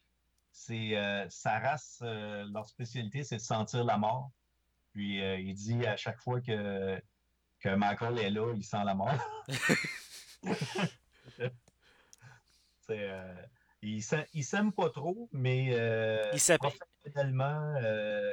[0.51, 4.31] c'est euh, sa race, euh, leur spécialité, c'est de sentir la mort.
[4.93, 7.01] Puis euh, il dit à chaque fois que,
[7.61, 9.13] que Michael est là, il sent la mort.
[12.91, 13.35] Euh,
[13.81, 17.75] il s'aime il s'aime pas trop, mais euh, Il professionnellement,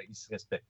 [0.09, 0.65] il se respecte.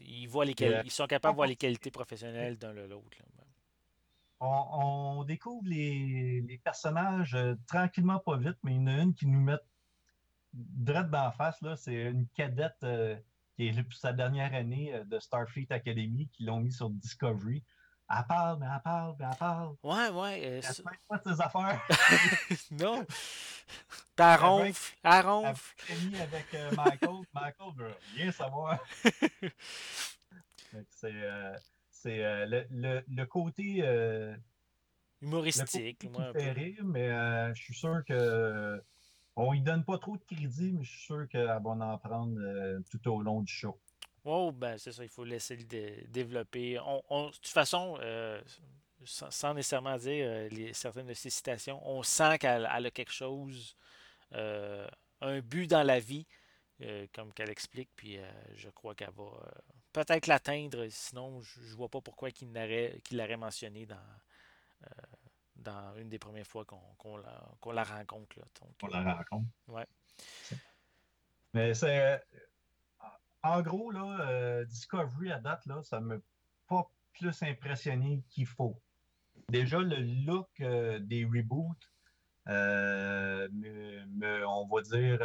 [0.00, 3.16] Ils, voient les quali- ils sont capables de voir les qualités professionnelles d'un de l'autre.
[3.18, 3.44] là.
[4.40, 9.02] on, on découvre les, les personnages euh, tranquillement, pas vite, mais il y en a
[9.02, 9.56] une qui nous met
[10.52, 11.60] direct dans la face.
[11.62, 11.76] là.
[11.76, 13.16] C'est une cadette euh,
[13.60, 17.62] qui est pour sa dernière année euh, de Starfleet Academy, qui l'ont mis sur Discovery.
[18.08, 19.74] Elle parle, mais elle parle, mais elle parle.
[19.82, 20.40] Ouais, ouais.
[20.46, 21.80] euh, Elle se pas de ses affaires.
[22.72, 23.04] non.
[24.16, 25.74] Elle ronfle, elle ronfle.
[26.20, 27.16] avec euh, Michael.
[27.32, 28.78] Michael veut rien savoir.
[30.90, 33.82] C'est euh, le, le- le côté.
[33.82, 34.36] Le
[35.22, 35.98] Humoristique.
[36.00, 37.08] côté moi, qui fait rire, mais
[37.54, 38.82] je suis sûr que
[39.40, 42.38] on lui donne pas trop de crédit, mais je suis sûr qu'elle va en prendre
[42.40, 43.78] euh, tout au long du show.
[44.24, 46.78] Oh, ben c'est ça, il faut laisser le développer.
[47.08, 48.40] On, de toute façon, euh,
[49.04, 53.76] sans, nécessairement dire les, certaines de ses citations, on sent qu'elle a quelque chose,
[54.32, 56.26] un but dans la vie,
[57.14, 58.18] comme qu'elle explique, puis
[58.56, 59.24] je crois qu'elle va
[59.94, 62.52] peut-être l'atteindre, sinon je, ne vois pas pourquoi qu'il
[63.12, 63.96] l'aurait mentionné dans,
[65.60, 68.38] dans une des premières fois qu'on la, la, rencontre.
[68.38, 68.44] Là.
[68.82, 69.48] on la rencontre.
[69.68, 69.86] Ouais.
[71.54, 72.14] Mais c'est.
[72.14, 72.18] Euh,
[73.42, 76.16] en gros, là, euh, Discovery à date, là, ça ne m'a
[76.68, 78.78] pas plus impressionné qu'il faut.
[79.48, 79.96] Déjà, le
[80.26, 81.90] look euh, des reboots,
[82.46, 83.48] me,
[84.46, 85.20] on va dire,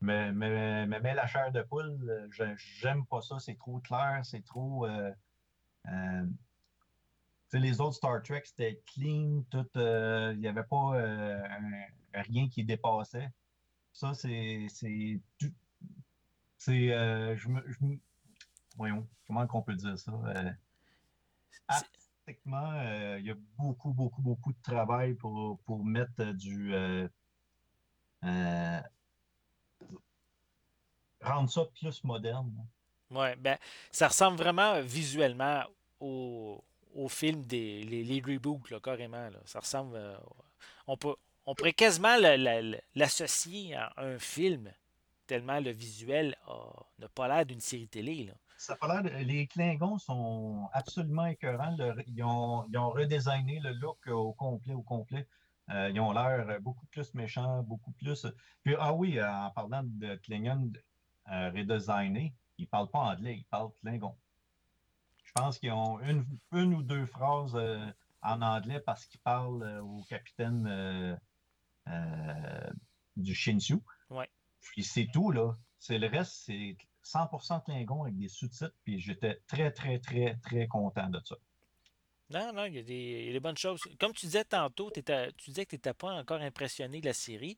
[0.00, 2.28] me, met la chair de poule.
[2.80, 4.86] J'aime pas ça, c'est trop clair, c'est trop
[7.52, 9.66] les autres Star Trek, c'était clean, tout.
[9.76, 11.38] Euh, il n'y avait pas euh,
[12.14, 13.30] rien qui dépassait.
[13.92, 14.66] Ça, c'est.
[14.68, 15.20] C'est.
[16.58, 16.92] C'est.
[16.92, 17.62] Euh, je, me,
[18.76, 20.12] voyons, comment on peut dire ça?
[21.68, 22.72] artistiquement,
[23.16, 26.74] il y a beaucoup, beaucoup, beaucoup de travail pour, pour mettre du.
[31.20, 32.52] rendre ça plus moderne.
[33.10, 33.56] Oui, ben,
[33.90, 35.62] ça ressemble vraiment visuellement
[36.00, 36.62] au,
[36.98, 39.28] au film des les, reboots, carrément.
[39.44, 39.96] Ça ressemble.
[39.96, 40.16] Euh,
[40.86, 41.14] on, peut,
[41.46, 42.16] on pourrait quasiment
[42.94, 44.72] l'associer à un film,
[45.26, 46.36] tellement le visuel
[46.98, 48.24] n'a pas l'air d'une série télé.
[48.24, 48.32] Là.
[48.56, 49.02] Ça l'air.
[49.24, 51.76] Les Klingons sont absolument écœurants.
[52.08, 55.26] ils, ont, ils ont redesigné le look au complet, au complet.
[55.70, 58.26] Euh, ils ont l'air beaucoup plus méchants, beaucoup plus.
[58.64, 60.72] Puis, ah oui, en parlant de Klingon
[61.30, 64.16] euh, ils ne parlent pas anglais, ils parlent Klingon.
[65.28, 67.86] Je pense qu'ils ont une, une, ou deux phrases euh,
[68.22, 70.66] en anglais parce qu'ils parlent euh, au capitaine
[71.86, 72.70] euh,
[73.16, 73.76] du Shinsu.
[74.08, 74.28] Ouais.
[74.60, 75.54] Puis c'est tout, là.
[75.78, 78.74] C'est le reste, c'est 100% Klingon avec des sous-titres.
[78.84, 81.36] Puis j'étais très, très, très, très content de ça.
[82.30, 83.80] Non, non, il y, a des, bonnes choses.
[84.00, 87.56] Comme tu disais tantôt, tu disais que tu n'étais pas encore impressionné de la série.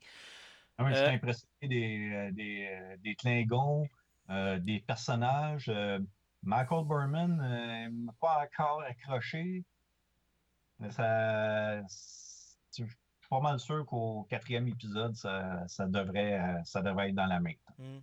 [0.77, 3.87] Ah oui, j'étais impressionné des, des, des Klingons,
[4.29, 5.71] des personnages.
[6.43, 9.63] Michael Berman n'est euh, pas encore accroché.
[10.89, 11.85] Ça, je
[12.71, 12.85] suis
[13.29, 17.39] pas mal sûr qu'au quatrième épisode, ça, ça, devrait, euh, ça devrait être dans la
[17.39, 17.53] main.
[17.77, 17.99] Hmm.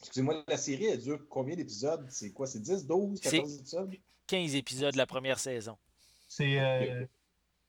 [0.00, 2.06] Excusez-moi, la série, elle dure combien d'épisodes?
[2.10, 2.46] C'est quoi?
[2.46, 3.94] C'est 10, 12, 14 épisodes?
[4.28, 5.76] 15 épisodes la première saison.
[6.28, 7.04] C'est euh,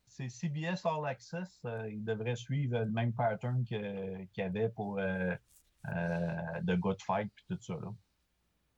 [0.07, 1.65] CBS All Access.
[1.89, 7.61] il devrait suivre le même pattern qu'il y avait pour The Good Fight et tout
[7.61, 7.73] ça.
[7.73, 7.91] Là.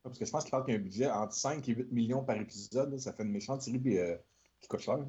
[0.06, 1.92] Parce que je pense qu'il parle qu'il y a un budget entre 5 et 8
[1.92, 2.96] millions par épisode.
[3.00, 4.16] Ça fait une méchante série euh,
[4.62, 5.00] qui coûte cher.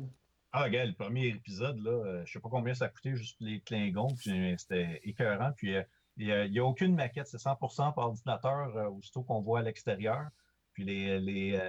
[0.53, 3.37] Ah, regarde, le premier épisode, là, euh, je sais pas combien ça a coûté juste
[3.41, 5.53] les Klingons, puis c'était écœurant.
[5.55, 5.83] Puis euh,
[6.17, 10.29] il n'y a, aucune maquette, c'est 100% par ordinateur aussitôt qu'on voit à l'extérieur.
[10.73, 11.61] Puis les, les,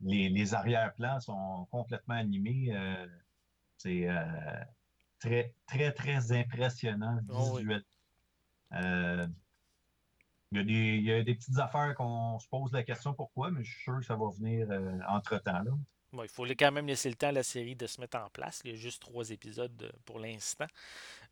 [0.00, 2.76] les, arrière-plans sont complètement animés.
[3.78, 4.06] c'est
[5.18, 7.80] très, très, très impressionnant oh visuellement.
[10.54, 13.82] Il y, a des, petites affaires qu'on se pose la question pourquoi, mais je suis
[13.84, 15.62] sûr que ça va venir euh, entre-temps.
[16.12, 18.60] il faut quand même laisser le temps à la série de se mettre en place.
[18.64, 20.66] Il y a juste trois épisodes pour l'instant.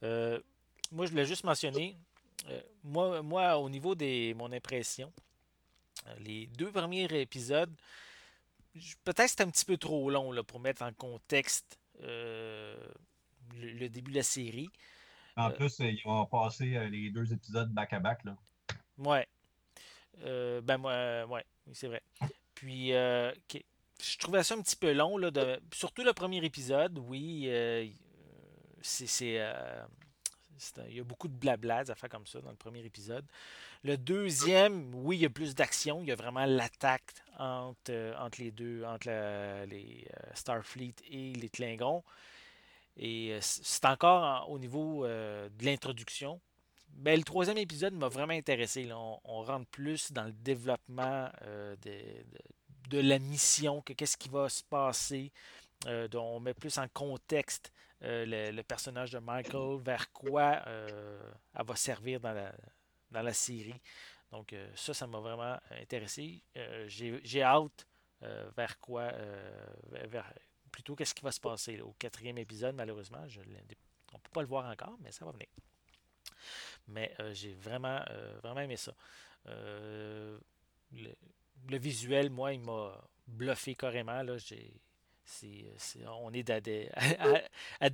[0.02, 0.40] Euh,
[0.90, 1.98] moi, je voulais juste mentionner,
[2.48, 5.12] euh, moi, moi, au niveau de mon impression,
[6.20, 7.74] les deux premiers épisodes,
[9.04, 12.78] peut-être c'est un petit peu trop long là, pour mettre en contexte le,
[13.88, 14.70] début de la série.
[15.36, 18.24] En plus, ils vont passer les deux épisodes back-à-back.
[18.24, 18.34] là.
[19.00, 19.26] Ouais.
[20.24, 22.02] Euh, ben, moi, ouais, c'est vrai.
[22.54, 23.32] Puis, euh,
[24.02, 26.98] je trouvais ça un petit peu long, là, de, surtout le premier épisode.
[26.98, 27.86] Oui, euh,
[28.82, 29.40] c'est.
[30.88, 33.24] il y a beaucoup de blabla, des affaires comme ça dans le premier épisode.
[33.82, 36.02] Le deuxième, oui, il y a plus d'action.
[36.02, 39.08] Il y a vraiment l'attaque entre, entre les deux, entre
[39.66, 42.04] les Starfleet et les Klingons.
[42.98, 46.38] Et c'est encore au niveau de l'introduction.
[46.94, 48.90] Ben, le troisième épisode m'a vraiment intéressé.
[48.92, 51.74] On, rentre plus dans le développement euh,
[52.90, 55.32] de, la mission, que qu'est-ce qui va se passer.
[55.86, 57.72] Euh, on met plus en contexte
[58.02, 62.52] euh, le, personnage de Michael, vers quoi elle va servir dans la,
[63.10, 63.80] dans la série.
[64.30, 66.42] Donc ça, ça m'a vraiment intéressé.
[66.86, 67.86] J'ai hâte
[68.56, 69.10] vers quoi,
[69.90, 70.32] vers,
[70.70, 73.22] plutôt qu'est-ce qui va se passer au quatrième épisode, malheureusement.
[73.22, 75.48] On ne peut pas le voir encore, mais ça va venir.
[76.88, 78.92] Mais euh, j'ai vraiment, euh, vraiment aimé ça.
[79.46, 80.38] Euh,
[80.92, 84.22] le, visuel, moi, il m'a bluffé carrément.
[84.22, 84.36] Là.
[86.08, 86.50] on est
[87.80, 87.90] à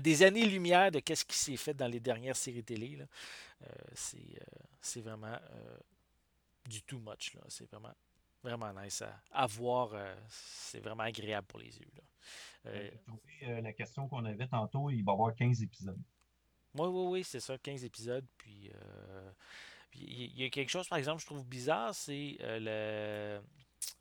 [0.00, 2.98] des, années-lumière de qu'est-ce qui s'est fait dans les dernières séries télé.
[3.92, 5.38] c'est, vraiment
[6.66, 7.36] du too much.
[7.48, 7.94] C'est vraiment,
[8.42, 9.90] vraiment nice à, voir.
[10.28, 11.90] c'est vraiment agréable pour les yeux.
[13.42, 16.00] La question qu'on avait tantôt, il va y avoir 15 épisodes.
[16.74, 18.26] Oui, oui, oui, c'est ça, 15 épisodes.
[18.38, 19.30] Puis, euh,
[19.94, 23.46] il y, a quelque chose, par exemple, je trouve bizarre, c'est euh, le,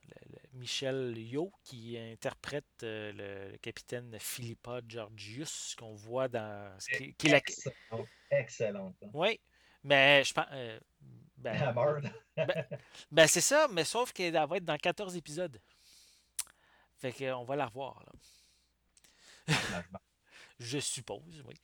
[0.08, 6.78] le- le Michel Yo qui interprète euh, le, capitaine Philippa Georgius qu'on voit dans.
[6.98, 7.42] qui, qui est la-
[8.32, 8.94] Excellent.
[9.14, 9.40] Oui,
[9.84, 10.46] mais je pense.
[10.52, 10.80] euh,
[11.38, 12.06] ben, meurt.
[13.12, 15.60] ben, c'est ça, mais sauf qu'elle va être dans 14 épisodes.
[16.98, 18.12] Fait qu'on va la revoir, là.
[20.60, 21.56] Je suppose, oui.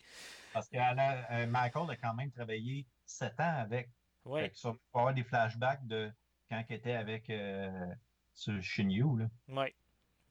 [0.56, 3.90] Parce que a- euh, Michael a quand même travaillé 7 ans avec.
[4.24, 4.40] Oui.
[4.42, 6.10] Fait que ça, pour avoir des flashbacks de
[6.50, 7.94] quand il était avec euh,
[8.34, 9.20] ce Shinyu.
[9.20, 9.26] Là.
[9.50, 9.68] Oui.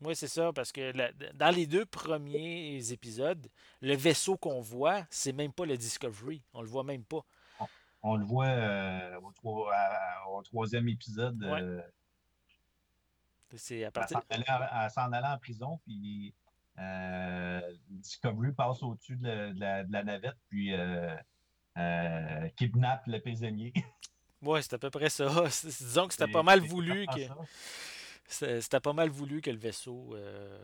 [0.00, 3.46] Oui, c'est ça, parce que la- dans les deux premiers épisodes,
[3.82, 6.42] le vaisseau qu'on voit, c'est même pas le Discovery.
[6.54, 7.20] On le voit même pas.
[8.02, 11.42] On le voit euh, au, troi- à- au troisième épisode.
[11.44, 11.60] Ouais.
[11.62, 11.82] euh,
[13.56, 14.20] C'est à partir.
[14.30, 14.44] elle
[14.90, 16.34] s'en allait en prison, puis
[17.88, 21.14] Discovery passe au-dessus de, la- de la, de la navette, puis euh,
[21.78, 23.72] euh, kidnappe le prisonnier.
[24.42, 25.24] Ouais, c'est à peu près ça.
[25.64, 27.20] Disons que c'était pas mal voulu que
[28.26, 30.58] c'était pas mal voulu que le vaisseau euh,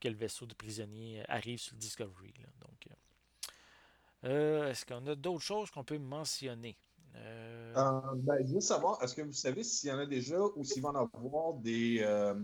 [0.00, 2.32] que le vaisseau de prisonniers arrive sur le Discovery.
[2.40, 2.48] là.
[2.66, 2.94] Donc, euh,
[4.24, 6.78] euh, est-ce qu'on a d'autres choses qu'on peut mentionner?
[7.16, 10.38] Euh, Euh, ben, je veux savoir, est-ce que vous savez s'il y en a déjà
[10.56, 12.34] ou s'il va en avoir des, euh,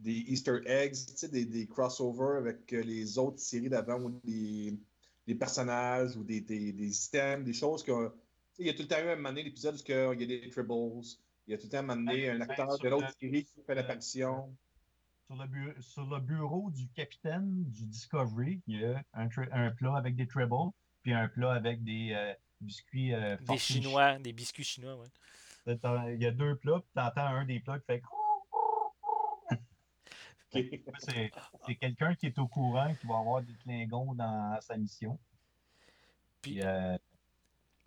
[0.00, 4.20] des Easter eggs, tu sais, des, des crossovers avec euh, les autres séries d'avant ou
[4.24, 4.74] des,
[5.26, 8.08] des personnages ou des, des, des systèmes, des choses que.
[8.08, 8.14] tu
[8.54, 10.24] sais, Il y a tout le temps eu un moment donné l'épisode où il y
[10.24, 11.02] a des Tribbles,
[11.46, 13.08] il y a tout le temps un moment donné un Ben, acteur sur de l'autre
[13.20, 14.56] le- série qui fait l'apparition.
[15.26, 19.70] Sur le, bu- sur le bureau du capitaine du Discovery, il y a un, un
[19.70, 20.70] plat avec des tribbles,
[21.02, 24.96] puis un plat avec des euh, biscuits euh, des Chinois, des biscuits chinois,
[25.64, 28.02] T'entends- Il y a deux plats, puis tu entends un des plats qui fait.
[31.66, 35.18] C'est quelqu'un qui est au courant qui va avoir des Klingons dans sa mission.
[36.42, 36.96] Puis- euh,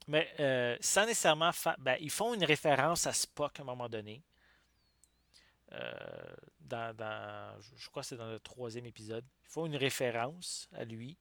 [0.08, 1.52] Mais euh, sans nécessairement.
[1.80, 4.22] Ben, ils font une référence à Spock à un moment donné.
[5.72, 5.92] Euh,
[6.60, 9.26] dans, dans- je- crois que c'est dans le troisième épisode.
[9.46, 11.18] Ils font une référence à lui.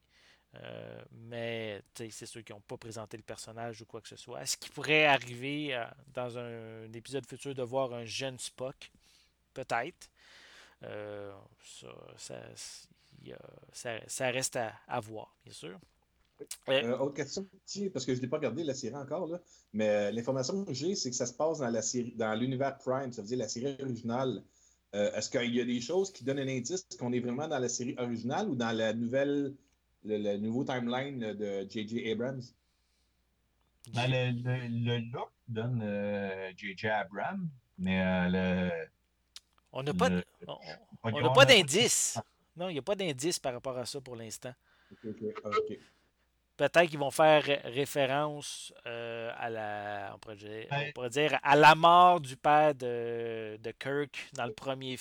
[0.55, 4.43] Euh, mais c'est ceux qui n'ont pas présenté le personnage ou quoi que ce soit.
[4.43, 8.91] Est-ce qu'il pourrait arriver euh, dans un, un épisode futur de voir un jeune Spock?
[9.55, 10.11] Peut-être.
[10.85, 12.41] Euh, ça, ça,
[13.73, 15.79] ça- ça reste à, à voir, bien sûr.
[16.69, 17.47] Euh, Euh, autre question,
[17.93, 19.41] parce que je n'ai pas regardé la série encore, là,
[19.73, 23.13] mais l'information que j'ai, c'est que ça se passe dans la série, dans l'univers Prime,
[23.13, 24.43] ça veut dire la série originale.
[24.95, 27.59] Euh, Est-ce qu'il y a des choses qui donnent un indice qu'on est vraiment dans
[27.61, 29.55] la série originale ou dans la nouvelle,
[30.05, 32.11] le, le nouveau timeline de J.J.
[32.11, 32.43] Abrams?
[33.95, 36.89] ben, le, le- le look donne euh, J.J.
[36.89, 38.71] Abrams, mais euh, le.
[39.73, 40.53] On n'a pas, de- on-
[41.05, 42.19] on- on- pas d'indice.
[42.55, 44.53] Non, il n'y a pas d'indice par rapport à ça pour l'instant.
[44.93, 45.79] Ok, ok, ok.
[46.57, 51.39] Peut-être qu'ils vont faire ré- référence euh, à la, on pourrait, dire, on pourrait dire
[51.43, 54.97] à la mort du père de, de Kirk dans le premier,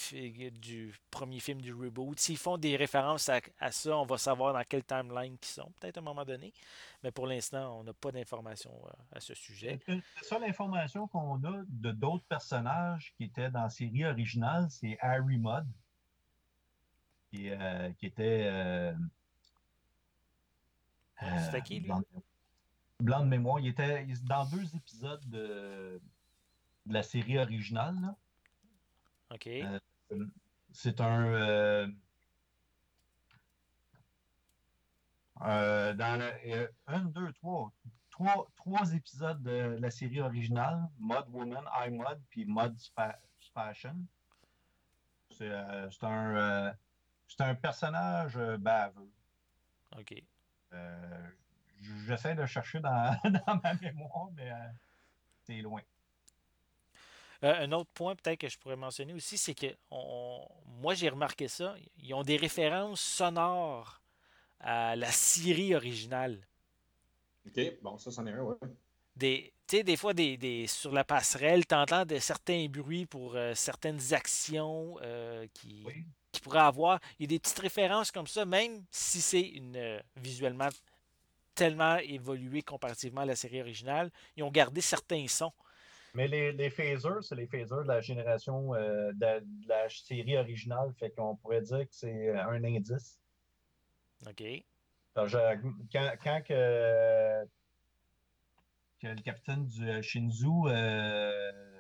[0.51, 2.17] du premier film du reboot.
[2.19, 5.69] S'ils font des références à, à ça, on va savoir dans quelle timeline ils sont,
[5.79, 6.53] peut-être à un moment donné.
[7.03, 9.79] Mais pour l'instant, on n'a pas d'informations euh, à ce sujet.
[9.87, 14.97] La seule information qu'on a de d'autres personnages qui étaient dans la série originale, c'est
[15.01, 15.65] Harry Mudd,
[17.29, 18.47] qui, euh, qui était.
[18.49, 18.93] euh,
[21.45, 21.86] C'était qui, lui?
[21.88, 22.05] blanc, de-
[22.99, 23.60] blanc de mémoire.
[23.60, 26.01] Il était dans deux épisodes de,
[26.86, 27.95] de la série originale.
[28.01, 28.15] là.
[29.34, 29.47] OK.
[29.47, 29.79] Euh,
[30.71, 31.25] C'est un.
[31.25, 31.88] euh,
[35.41, 37.71] euh, dans le- un, deux, trois,
[38.10, 43.19] trois, trois épisodes de la série originale, Mod Woman, I Mod, puis Mod Spa-
[43.53, 43.95] Fashion.
[45.31, 46.73] C'est un,
[47.27, 49.12] c'est un personnage baveux.
[49.97, 50.23] OK.
[50.73, 51.27] Euh,
[52.05, 54.55] J'essaie de chercher dans, dans ma mémoire, mais euh,
[55.45, 55.81] c'est loin.
[57.43, 60.47] Euh, un autre point peut-être que je pourrais mentionner aussi, c'est que on-
[60.81, 61.75] moi j'ai remarqué ça.
[61.97, 64.01] Ils ont des références sonores
[64.60, 66.39] à la série originale.
[67.47, 68.55] OK, bon, ça, c'en est un, ouais.
[69.15, 73.07] Des, tu sais, des fois, des, des- sur la passerelle, tu entends de certains bruits
[73.07, 76.05] pour euh, certaines actions euh, qui, Oui.
[76.32, 77.00] Qui pourraient avoir.
[77.20, 80.69] Il y a des petites références comme ça, même si c'est une euh, visuellement
[81.56, 84.10] tellement évolué comparativement à la série originale.
[84.38, 85.52] Ils ont gardé certains sons.
[86.13, 90.38] Mais les, les phasers, c'est les phasers de la génération euh, de, de la série
[90.38, 90.94] originale.
[91.00, 93.17] Fait qu'on pourrait dire que c'est un indice.
[94.27, 94.44] OK.
[95.15, 95.38] Alors, je-
[95.92, 97.46] quand quand que,
[99.02, 101.71] que le capitaine du euh, Shinzu euh,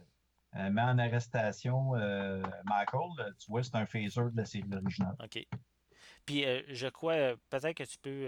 [0.55, 5.15] euh, met en arrestation euh, Michael, tu vois, c'est un phaser de la série originale.
[5.23, 5.45] OK.
[6.25, 8.27] Puis euh, je crois, euh, peut-être que tu peux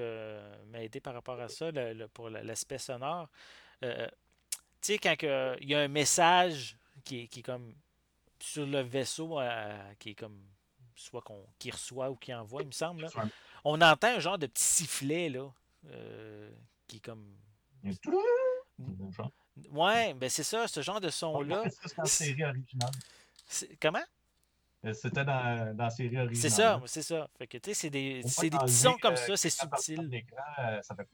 [0.67, 3.29] m'aider par rapport à ça, le- le- pour la- l'aspect sonore.
[3.81, 3.87] Tu
[4.81, 7.73] sais, quand il y a un message qui est, qui est comme
[8.39, 9.39] sur le vaisseau,
[9.99, 10.41] qui est comme
[10.95, 13.09] soit qu'on qui reçoit ou qui envoie, il me semble, là,
[13.63, 15.49] on entend un genre de petit sifflet, là,
[15.89, 16.51] euh,
[16.87, 17.35] qui est comme...
[19.11, 19.31] genre.
[19.71, 21.63] Ouais, ben c'est ça, ce genre de son-là.
[23.79, 24.03] Comment?
[24.85, 26.35] Euh, C'était dans, dans la série originale.
[26.35, 27.29] C'est ça, c'est ça.
[27.37, 30.23] Fait que, tu sais, c'est des, des petits sons comme euh, ça, c'est subtil.
[30.59, 31.07] euh, ça fait.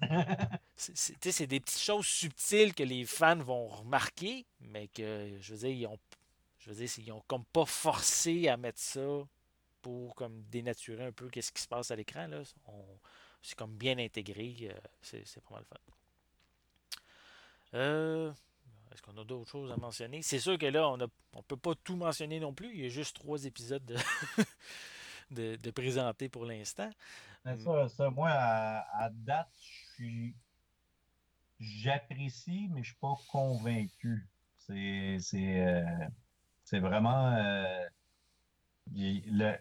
[0.76, 4.86] C'est c'est- tu sais, c'est des petites choses subtiles que les fans vont remarquer, mais
[4.86, 5.98] que, je veux dire, ils ont,
[6.60, 9.00] je veux dire, ils ont comme pas forcé à mettre ça
[9.82, 12.28] pour comme dénaturer un peu qu'est-ce qui se passe à l'écran.
[13.42, 14.72] C'est comme bien intégré,
[15.02, 15.76] c'est c'est pas mal fun.
[17.74, 18.32] Euh,
[18.92, 20.22] Est-ce qu'on a d'autres choses à mentionner?
[20.22, 20.98] C'est sûr que là, on
[21.34, 22.70] on peut pas tout mentionner non plus.
[22.74, 23.96] Il y a juste trois épisodes de,
[25.30, 26.90] de, de présenter pour l'instant.
[27.44, 29.48] Mais ça, ça, moi, à, à date.
[31.60, 34.28] J'apprécie, mais je suis pas convaincu.
[34.58, 35.84] C'est euh,
[36.72, 37.34] vraiment.
[37.36, 37.86] euh,
[38.94, 39.56] le-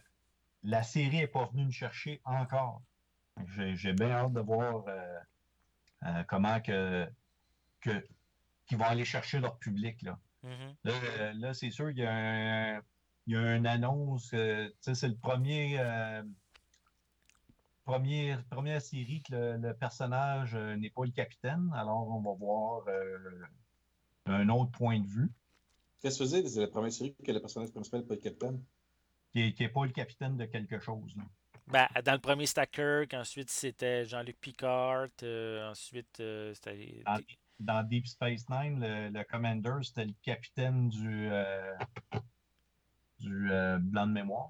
[0.64, 2.82] la série n'est pas venue me chercher encore.
[3.76, 7.08] J'ai bien hâte de voir euh, comment que,
[7.88, 8.08] que,
[8.66, 10.02] qu'ils vont aller chercher leur public.
[10.02, 10.20] Là.
[10.44, 10.76] Mhm.
[10.84, 12.14] Là, euh, là, c'est sûr, il y a,
[12.78, 12.82] un-
[13.26, 14.32] il y a une annonce.
[14.34, 16.24] euh, c'est le premier, euh,
[17.86, 21.72] premier- première série que le, le personnage euh, n'est pas le capitaine.
[21.76, 23.42] Alors, on va voir euh,
[24.26, 25.32] un autre point de vue
[26.02, 26.48] Qu'est-ce que tu faisais?
[26.48, 28.64] C'est la première série que le personnage principal n'est pas le capitaine?
[29.34, 31.16] qui n'est pas le capitaine de quelque chose.
[31.16, 31.24] là.
[31.68, 37.04] Ben, dans le premier Stacker, ensuite c'était Jean-Luc Picard, euh, ensuite euh, c'était.
[37.60, 41.76] Dans, Deep Space Nine, le, le commander, c'était le capitaine du, euh,
[43.20, 44.50] du euh, blanc de mémoire.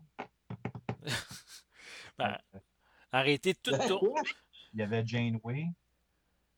[2.18, 2.36] Ben,
[3.12, 4.20] arrêtez de tout tour-
[4.74, 5.68] Il y avait Janeway,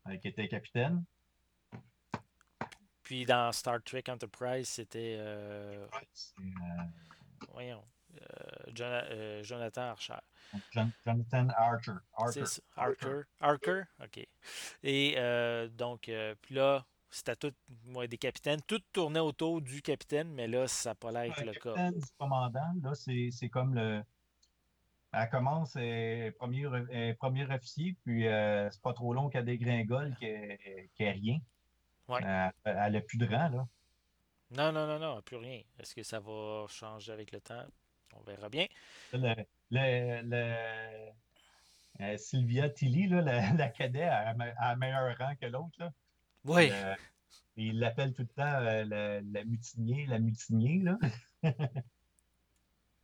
[0.08, 1.04] euh, qui était capitaine.
[3.04, 5.18] Puis dans Star Trek Enterprise, c'était.
[5.20, 5.86] euh,
[6.40, 6.84] euh,
[7.52, 7.84] voyons.
[8.22, 10.14] Euh, euh, Jonathan Archer.
[10.72, 11.92] Jon- Jonathan Archer.
[12.14, 12.46] Archer.
[12.46, 13.22] ça, Archer.
[13.40, 14.28] Archer, ok.
[14.84, 16.10] Et euh, donc,
[16.42, 17.54] puis là, c'était tout,
[17.86, 21.40] moi, des capitaines, tout tournait autour du capitaine, mais là, ça n'a pas l'air être
[21.42, 21.74] Le le cas.
[21.74, 24.02] capitaine du commandant, là, c'est comme le.
[25.12, 25.84] Elle commence, elle
[26.28, 30.60] est premier, est premier officier, puis euh, c'est pas trop long qu'elle dégringole, qu'elle
[31.00, 31.40] ait rien.
[32.08, 32.24] Ouais.
[32.24, 33.68] Euh, elle n'a plus de rang, là.
[34.52, 35.62] Non, non, non, non, plus rien.
[35.80, 37.66] Est-ce que ça va changer avec le temps?
[38.16, 38.68] On verra bien.
[39.14, 39.36] Le,
[39.72, 41.12] le- le-
[42.02, 45.92] euh, Sylvia Tilly, là, la, la cadet, a, meilleur rang que l'autre.
[46.46, 46.96] Oui, Euh,
[47.58, 50.98] il l'appelle tout le temps euh, la, la mutinier, la mutinier, là.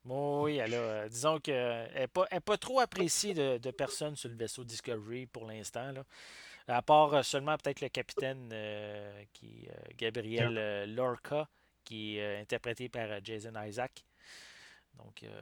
[0.05, 4.29] oui, euh, disons qu'elle n'est pas, elle est pas trop appréciée de, de personnes sur
[4.29, 5.91] le vaisseau Discovery pour l'instant.
[5.91, 6.03] là.
[6.67, 8.53] À part seulement peut-être le capitaine
[9.33, 11.47] qui Gabriel Lorca,
[11.83, 14.03] qui est interprété par Jason Isaac.
[14.97, 15.41] Donc, euh,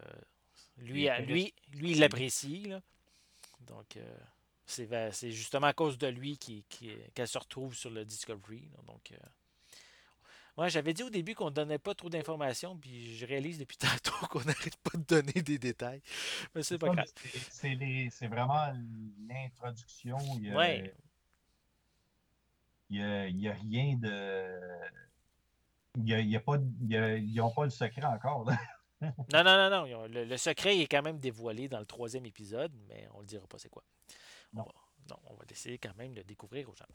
[0.77, 2.71] lui, lui, lui, il l'apprécie.
[3.61, 4.17] Donc, euh,
[4.65, 8.69] c'est justement à cause de lui qu'elle se retrouve sur le Discovery.
[8.75, 8.81] là.
[8.87, 9.17] Donc, euh,
[10.61, 13.77] ouais, j'avais dit au début qu'on ne donnait pas trop d'informations, puis je réalise depuis
[14.01, 16.01] tantôt qu'on n'arrête pas de donner des détails.
[16.55, 17.05] Mais c'est pas grave.
[17.49, 18.73] c'est- vraiment
[19.27, 20.17] l'introduction.
[20.37, 20.93] Il y a, Ouais.
[23.51, 24.59] rien de.
[25.97, 26.57] Il y a, il y a pas,
[26.89, 28.45] ils n'ont pas le secret encore.
[28.49, 28.57] là.
[29.31, 30.07] Non, non, non, non.
[30.07, 33.27] Le, le secret est quand même dévoilé dans le troisième épisode, mais on ne le
[33.27, 33.83] dira pas c'est quoi.
[34.53, 34.63] On Non.
[34.65, 34.71] va,
[35.09, 36.85] non, on va essayer quand même de le découvrir aux gens.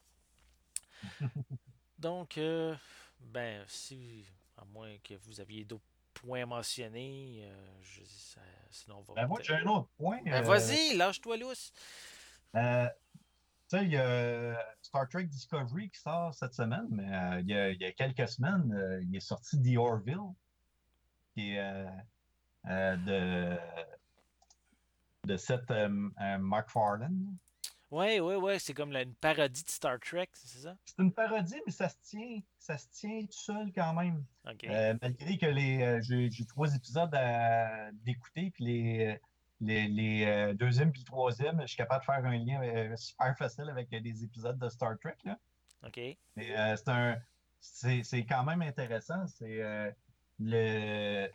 [1.98, 2.74] Donc, euh,
[3.20, 4.24] ben, si,
[4.56, 5.84] à moins que vous aviez d'autres
[6.14, 8.40] points à mentionner, euh, je, ça-
[8.70, 9.14] sinon on va.
[9.22, 10.20] Ben, moi, j'ai un autre point.
[10.24, 11.72] Ben, euh, vas-y, lâche-toi lousse.
[12.56, 12.88] euh,
[13.70, 17.76] tu sais, il y a Star Trek Discovery qui sort cette semaine, mais il, y
[17.78, 20.32] y a quelques semaines, il est sorti The Orville,
[21.39, 21.86] qui est euh,
[22.66, 23.57] euh, de,
[25.28, 25.89] de Seth euh,
[26.39, 27.36] MacFarlane.
[27.91, 30.76] Ouais, ouais, ouais, c'est comme la- une parodie de Star Trek, c'est ça?
[30.84, 34.24] C'est une parodie, mais ça se tient, ça se tient tout seul quand même.
[34.64, 39.20] Euh, malgré que les, euh, j'ai, trois épisodes à d'écouter, puis les,
[39.61, 43.36] les, les euh, deuxième puis le troisième, je suis capable de faire un lien super
[43.39, 45.16] facile avec des épisodes de Star Trek.
[45.24, 45.39] Là.
[45.86, 46.01] Ok.
[46.36, 47.16] C'est un,
[47.61, 49.26] c'est quand même intéressant.
[49.28, 49.62] C'est
[50.39, 51.28] le,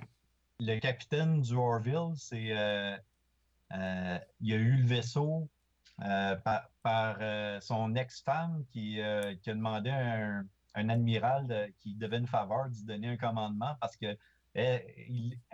[0.59, 2.99] le capitaine du Orville, c'est
[3.71, 5.49] il a eu le vaisseau
[5.97, 7.17] par,
[7.61, 8.99] son ex-femme qui,
[9.41, 10.43] qui, a demandé à
[10.75, 14.17] un, admiral qui devait une faveur de lui donner un commandement parce que
[14.53, 14.83] elle,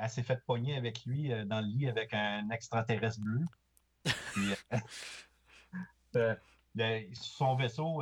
[0.08, 3.46] s'est fait pogner avec lui dans le lit avec un extraterrestre bleu.
[7.14, 8.02] son vaisseau,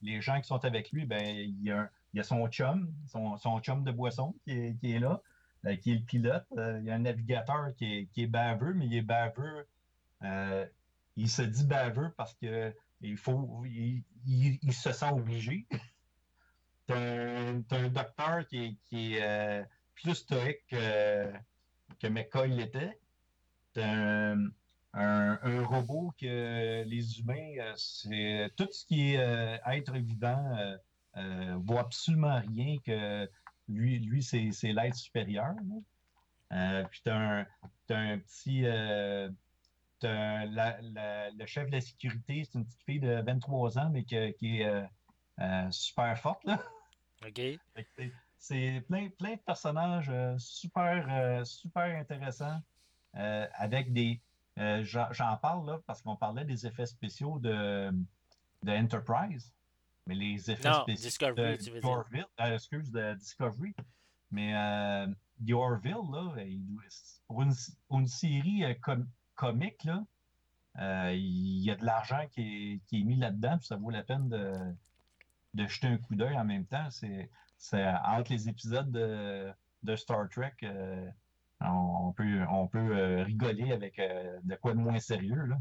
[0.00, 1.90] les gens qui sont avec lui, ben, il, y a,
[2.22, 5.20] son chum, son, chum de boisson qui est, là,
[5.66, 6.46] euh, qui est le pilote.
[6.56, 9.66] Euh, il y a un navigateur qui est, baveux, mais il est baveux.
[10.22, 10.66] Euh,
[11.16, 15.66] il se dit baveux parce que il faut, il, se sent obligé.
[16.86, 21.32] T'as un, un, docteur qui est, plus stoïque que,
[21.98, 22.98] que McCoy l'était.
[23.72, 24.34] T'as
[24.92, 30.76] un, robot que les humains, c'est tout ce qui est être vivant
[31.16, 33.28] euh, voit absolument rien que
[33.68, 35.54] lui, lui c'est, l'être supérieur.
[36.90, 37.46] puis tu as,
[37.90, 38.62] un petit.
[40.02, 44.86] le chef de la sécurité, c'est une petite fille de 23 ans, mais qui est
[45.70, 46.46] super forte.
[47.26, 47.40] OK.
[48.36, 52.60] C'est plein, plein de personnages super, super intéressants
[53.14, 54.20] avec des,
[54.58, 57.90] euh, j'en parle là parce qu'on parlait des effets spéciaux de,
[58.62, 59.52] de Enterprise.
[60.06, 63.74] Mais les effets spéciaux Discovery, de, tu euh, excuse, de Discovery.
[64.30, 65.06] Mais euh,
[66.12, 66.34] là,
[67.26, 67.52] pour, une,
[67.90, 68.74] une série euh,
[69.34, 70.04] comique, là,
[71.12, 74.52] il y a de l'argent qui, qui est, mis là-dedans, ça vaut la peine de,
[75.54, 76.88] de jeter un coup d'œil en même temps.
[76.90, 77.30] C'est
[78.04, 79.50] entre les épisodes de,
[79.82, 80.56] de Star Trek
[81.60, 85.44] on peut, on peut euh, rigoler avec euh, de quoi de moins sérieux.
[85.46, 85.58] Là.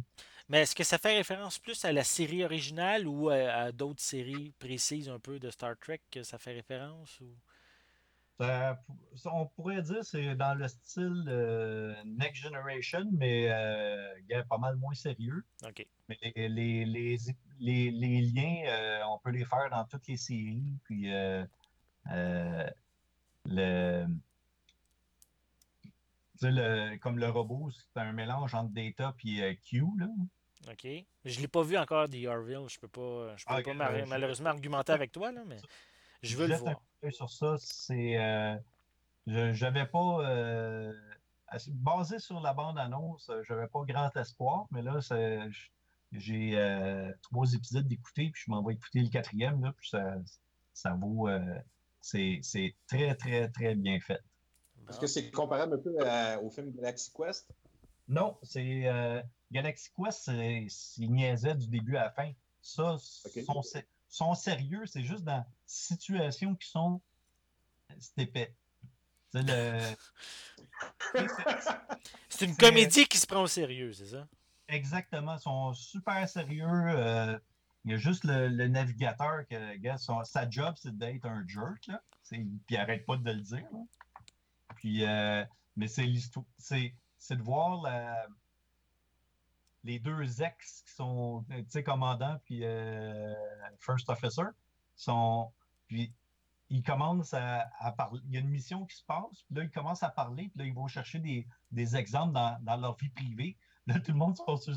[0.49, 4.53] Mais est-ce que ça fait référence plus à la série originale ou à, d'autres séries
[4.59, 7.19] précises un peu de Star Trek que ça fait référence?
[7.21, 7.33] Ou...
[9.25, 13.47] on pourrait dire que c'est dans le style euh, Next Generation, mais
[14.49, 15.45] pas mal moins sérieux.
[16.09, 16.85] Mais les,
[17.59, 20.77] les, liens, on peut les faire dans toutes les séries.
[20.83, 21.09] Puis
[23.45, 24.05] le
[27.01, 29.83] comme le robot, c'est un mélange entre Data et euh, Q.
[29.97, 30.07] Là.
[30.71, 30.87] OK.
[31.25, 32.67] Je ne l'ai pas vu encore, The Orville.
[32.67, 35.57] Je ne peux pas, je peux ah, pas euh, malheureusement argumenter avec toi, là, mais
[36.21, 36.81] je veux le voir.
[37.11, 38.17] sur ça, c'est.
[38.17, 38.55] Euh,
[39.25, 40.91] j'avais pas.
[41.67, 44.99] basé sur la bande-annonce, j'avais pas grand espoir, mais là,
[46.11, 50.15] j'ai trois épisodes d'écouter, puis je m'en vais écouter le quatrième, là, puis ça,
[50.73, 51.29] ça vaut.
[52.01, 54.21] c'est très, très, très bien fait.
[54.89, 55.95] Est-ce que c'est comparable un peu
[56.43, 57.49] au film Galaxy Quest?
[58.07, 59.21] Non, c'est euh,
[59.51, 60.67] Galaxy Quest, c'est
[61.07, 62.31] niaisait du début à la fin.
[62.61, 62.97] Ça,
[64.09, 67.01] sont, sérieux, c'est juste dans situations qui sont
[67.99, 68.53] c'est épais.
[69.31, 69.41] C'est
[72.45, 74.27] une comédie qui se prend au sérieux, c'est ça?
[74.67, 75.35] Exactement.
[75.35, 76.67] Ils sont super sérieux.
[76.67, 77.39] Euh,
[77.85, 79.55] il y a juste le, navigateur que,
[80.23, 81.87] sa job, c'est d'être un jerk.
[81.87, 82.01] Là.
[82.29, 83.65] Puis il arrête pas de le dire.
[83.71, 83.79] Là.
[84.83, 85.45] Puis, euh,
[85.77, 86.93] mais c'est l'histoire, c'est,
[87.29, 87.87] de voir
[89.85, 93.33] les deux ex qui sont, tu sais, commandant puis euh,
[93.79, 94.43] first officer,
[94.93, 95.53] sont,
[95.87, 96.13] puis
[96.69, 97.65] ils commencent à,
[97.95, 98.19] parler.
[98.25, 100.59] Il y a une mission qui se passe, puis là, ils commencent à parler, puis
[100.59, 101.19] là, ils vont chercher
[101.71, 103.55] des, exemples dans, leur vie privée.
[103.87, 104.69] Là, tout le monde se passe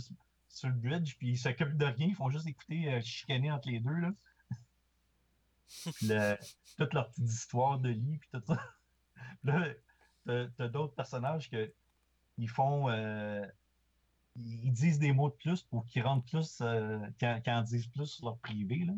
[0.49, 3.69] sur, le bridge, puis ils s'occupent de rien, ils font juste écouter euh, chicaner entre
[3.71, 4.13] les deux, là.
[5.97, 6.11] puis
[6.77, 8.63] toute leur petite histoire de lit, puis tout ça.
[9.43, 9.75] là,
[10.27, 11.72] t'as d'autres personnages que
[12.39, 12.89] ils font.
[12.89, 13.45] Euh,
[14.37, 18.27] ils disent des mots de plus pour qu'ils rentrent plus, euh, qu'ils disent plus sur
[18.27, 18.85] leur privé.
[18.85, 18.93] Là.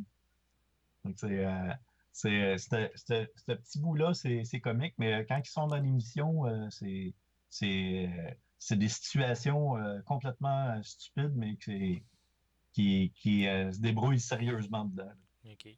[1.05, 1.45] Donc, c'est.
[1.45, 1.73] Euh,
[2.11, 7.15] c'est, ce petit bout-là, c'est comique, mais quand ils sont dans l'émission, c'est,
[7.49, 12.03] c'est, des situations complètement stupides, mais qui,
[12.73, 15.13] qui, qui se débrouillent sérieusement dedans.
[15.45, 15.69] OK.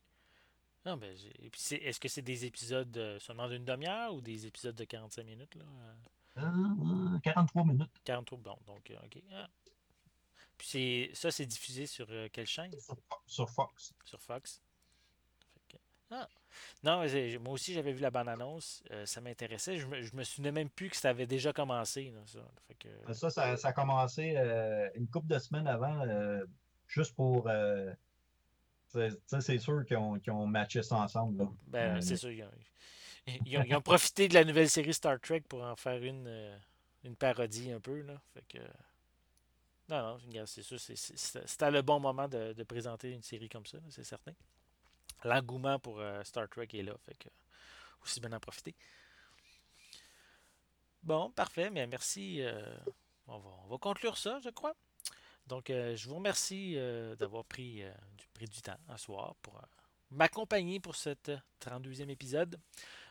[0.87, 4.85] Non, ben, est-ce que c'est des épisodes euh, seulement d'une demi-heure ou des épisodes de
[4.85, 5.55] 45 minutes?
[5.55, 5.65] Là?
[7.23, 7.91] 43 euh, minutes.
[8.05, 9.23] 43, bon, donc, euh, OK.
[9.33, 9.49] Ah.
[10.57, 12.73] Puis ça, c'est diffusé sur quelle chaîne?
[13.27, 13.93] Sur, Fox.
[14.05, 14.61] Sur Fox.
[16.11, 16.29] Ah.
[16.83, 17.05] Non,
[17.41, 18.83] moi aussi, j'avais vu la bande-annonce.
[19.05, 19.79] ça m'intéressait.
[19.79, 22.13] Je me, je me souvenais même plus que ça avait déjà commencé.
[22.27, 23.31] ça.
[23.31, 24.37] Ça, ça, a commencé
[24.95, 26.05] une couple de semaines avant,
[26.89, 27.49] juste pour
[28.93, 31.49] c'est sûr qu'ils ont, ont, matché ça ensemble.
[31.67, 32.31] Ben, euh, c'est sûr.
[32.31, 36.57] Ils ont, profité de la nouvelle série Star Trek pour en faire une, euh,
[37.05, 38.01] une parodie un peu.
[38.01, 38.21] Là.
[38.35, 38.59] Fait que...
[39.89, 40.79] Non, non, c'est sûr.
[40.81, 44.33] C'était le bon moment de, présenter une série comme ça, c'est certain.
[45.25, 46.95] l'engouement pour Star Trek est là.
[47.05, 47.29] Fait que
[48.03, 48.75] aussi bien en profiter.
[51.03, 52.41] Bon, parfait, mais merci.
[53.27, 54.75] on, va, conclure ça, je crois.
[55.51, 56.77] Donc, je vous remercie
[57.19, 57.83] d'avoir pris,
[58.17, 59.61] du, pris du temps un soir pour
[60.11, 61.31] m'accompagner pour cet
[61.61, 62.57] 32e épisode.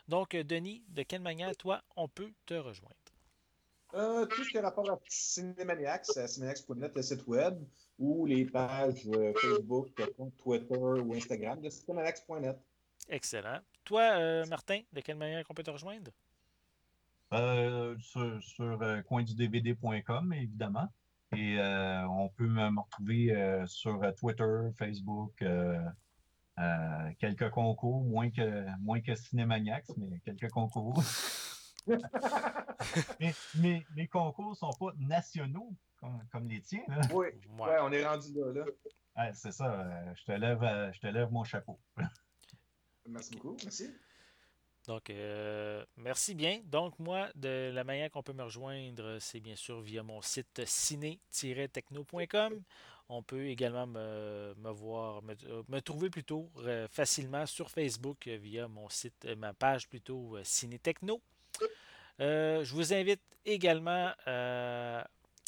[0.08, 2.96] Donc, Denis, de quelle manière, toi, on peut te rejoindre?
[3.96, 7.60] Euh, tout ce qui a rapport à Cinemaniacs, à cinemaniacs.net, le site web,
[7.98, 9.90] ou les pages euh, Facebook,
[10.38, 12.58] Twitter ou Instagram de cinemaniacs.net.
[13.08, 13.60] Excellent.
[13.84, 16.12] Toi, euh, Martin, de quelle manière on peut te rejoindre?
[18.02, 20.90] sur sur coindudvd.com, évidemment.
[21.36, 21.58] Et
[22.10, 25.44] on peut me, retrouver sur Twitter, Facebook,
[27.20, 31.02] quelques concours, moins que, moins que Cinemaniacs, mais quelques concours.
[33.20, 33.34] mais,
[33.96, 35.74] mes, concours ne sont pas nationaux
[36.32, 36.84] comme, les tiens.
[37.14, 37.28] Oui,
[37.58, 39.34] on est rendu là.
[39.34, 39.82] c'est ça.
[39.82, 41.80] Euh, je, te lève, euh, je te lève mon chapeau.
[43.08, 43.58] merci beaucoup.
[43.64, 43.90] Merci.
[44.90, 46.62] Donc, euh, merci bien.
[46.66, 50.64] Donc, moi, de la manière qu'on peut me rejoindre, c'est bien sûr via mon site
[50.66, 52.60] ciné-techno.com.
[53.08, 56.50] On peut également me, voir, me, trouver plutôt
[56.90, 61.22] facilement sur Facebook via mon site, ma page plutôt Ciné Techno.
[62.20, 65.04] Euh, je vous invite également euh,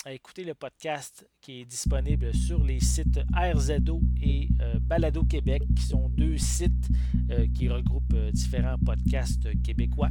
[0.05, 5.63] à écouter le podcast qui est disponible sur les sites RZO et euh, Balado Québec,
[5.75, 6.89] qui sont deux sites
[7.55, 10.09] qui regroupent différents podcasts québécois.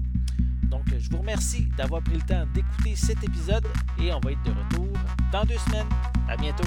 [0.71, 3.67] Donc, je vous remercie d'avoir pris le temps d'écouter cet épisode
[4.01, 4.99] et on va être de retour
[5.33, 5.89] dans deux semaines.
[6.29, 6.65] À bientôt.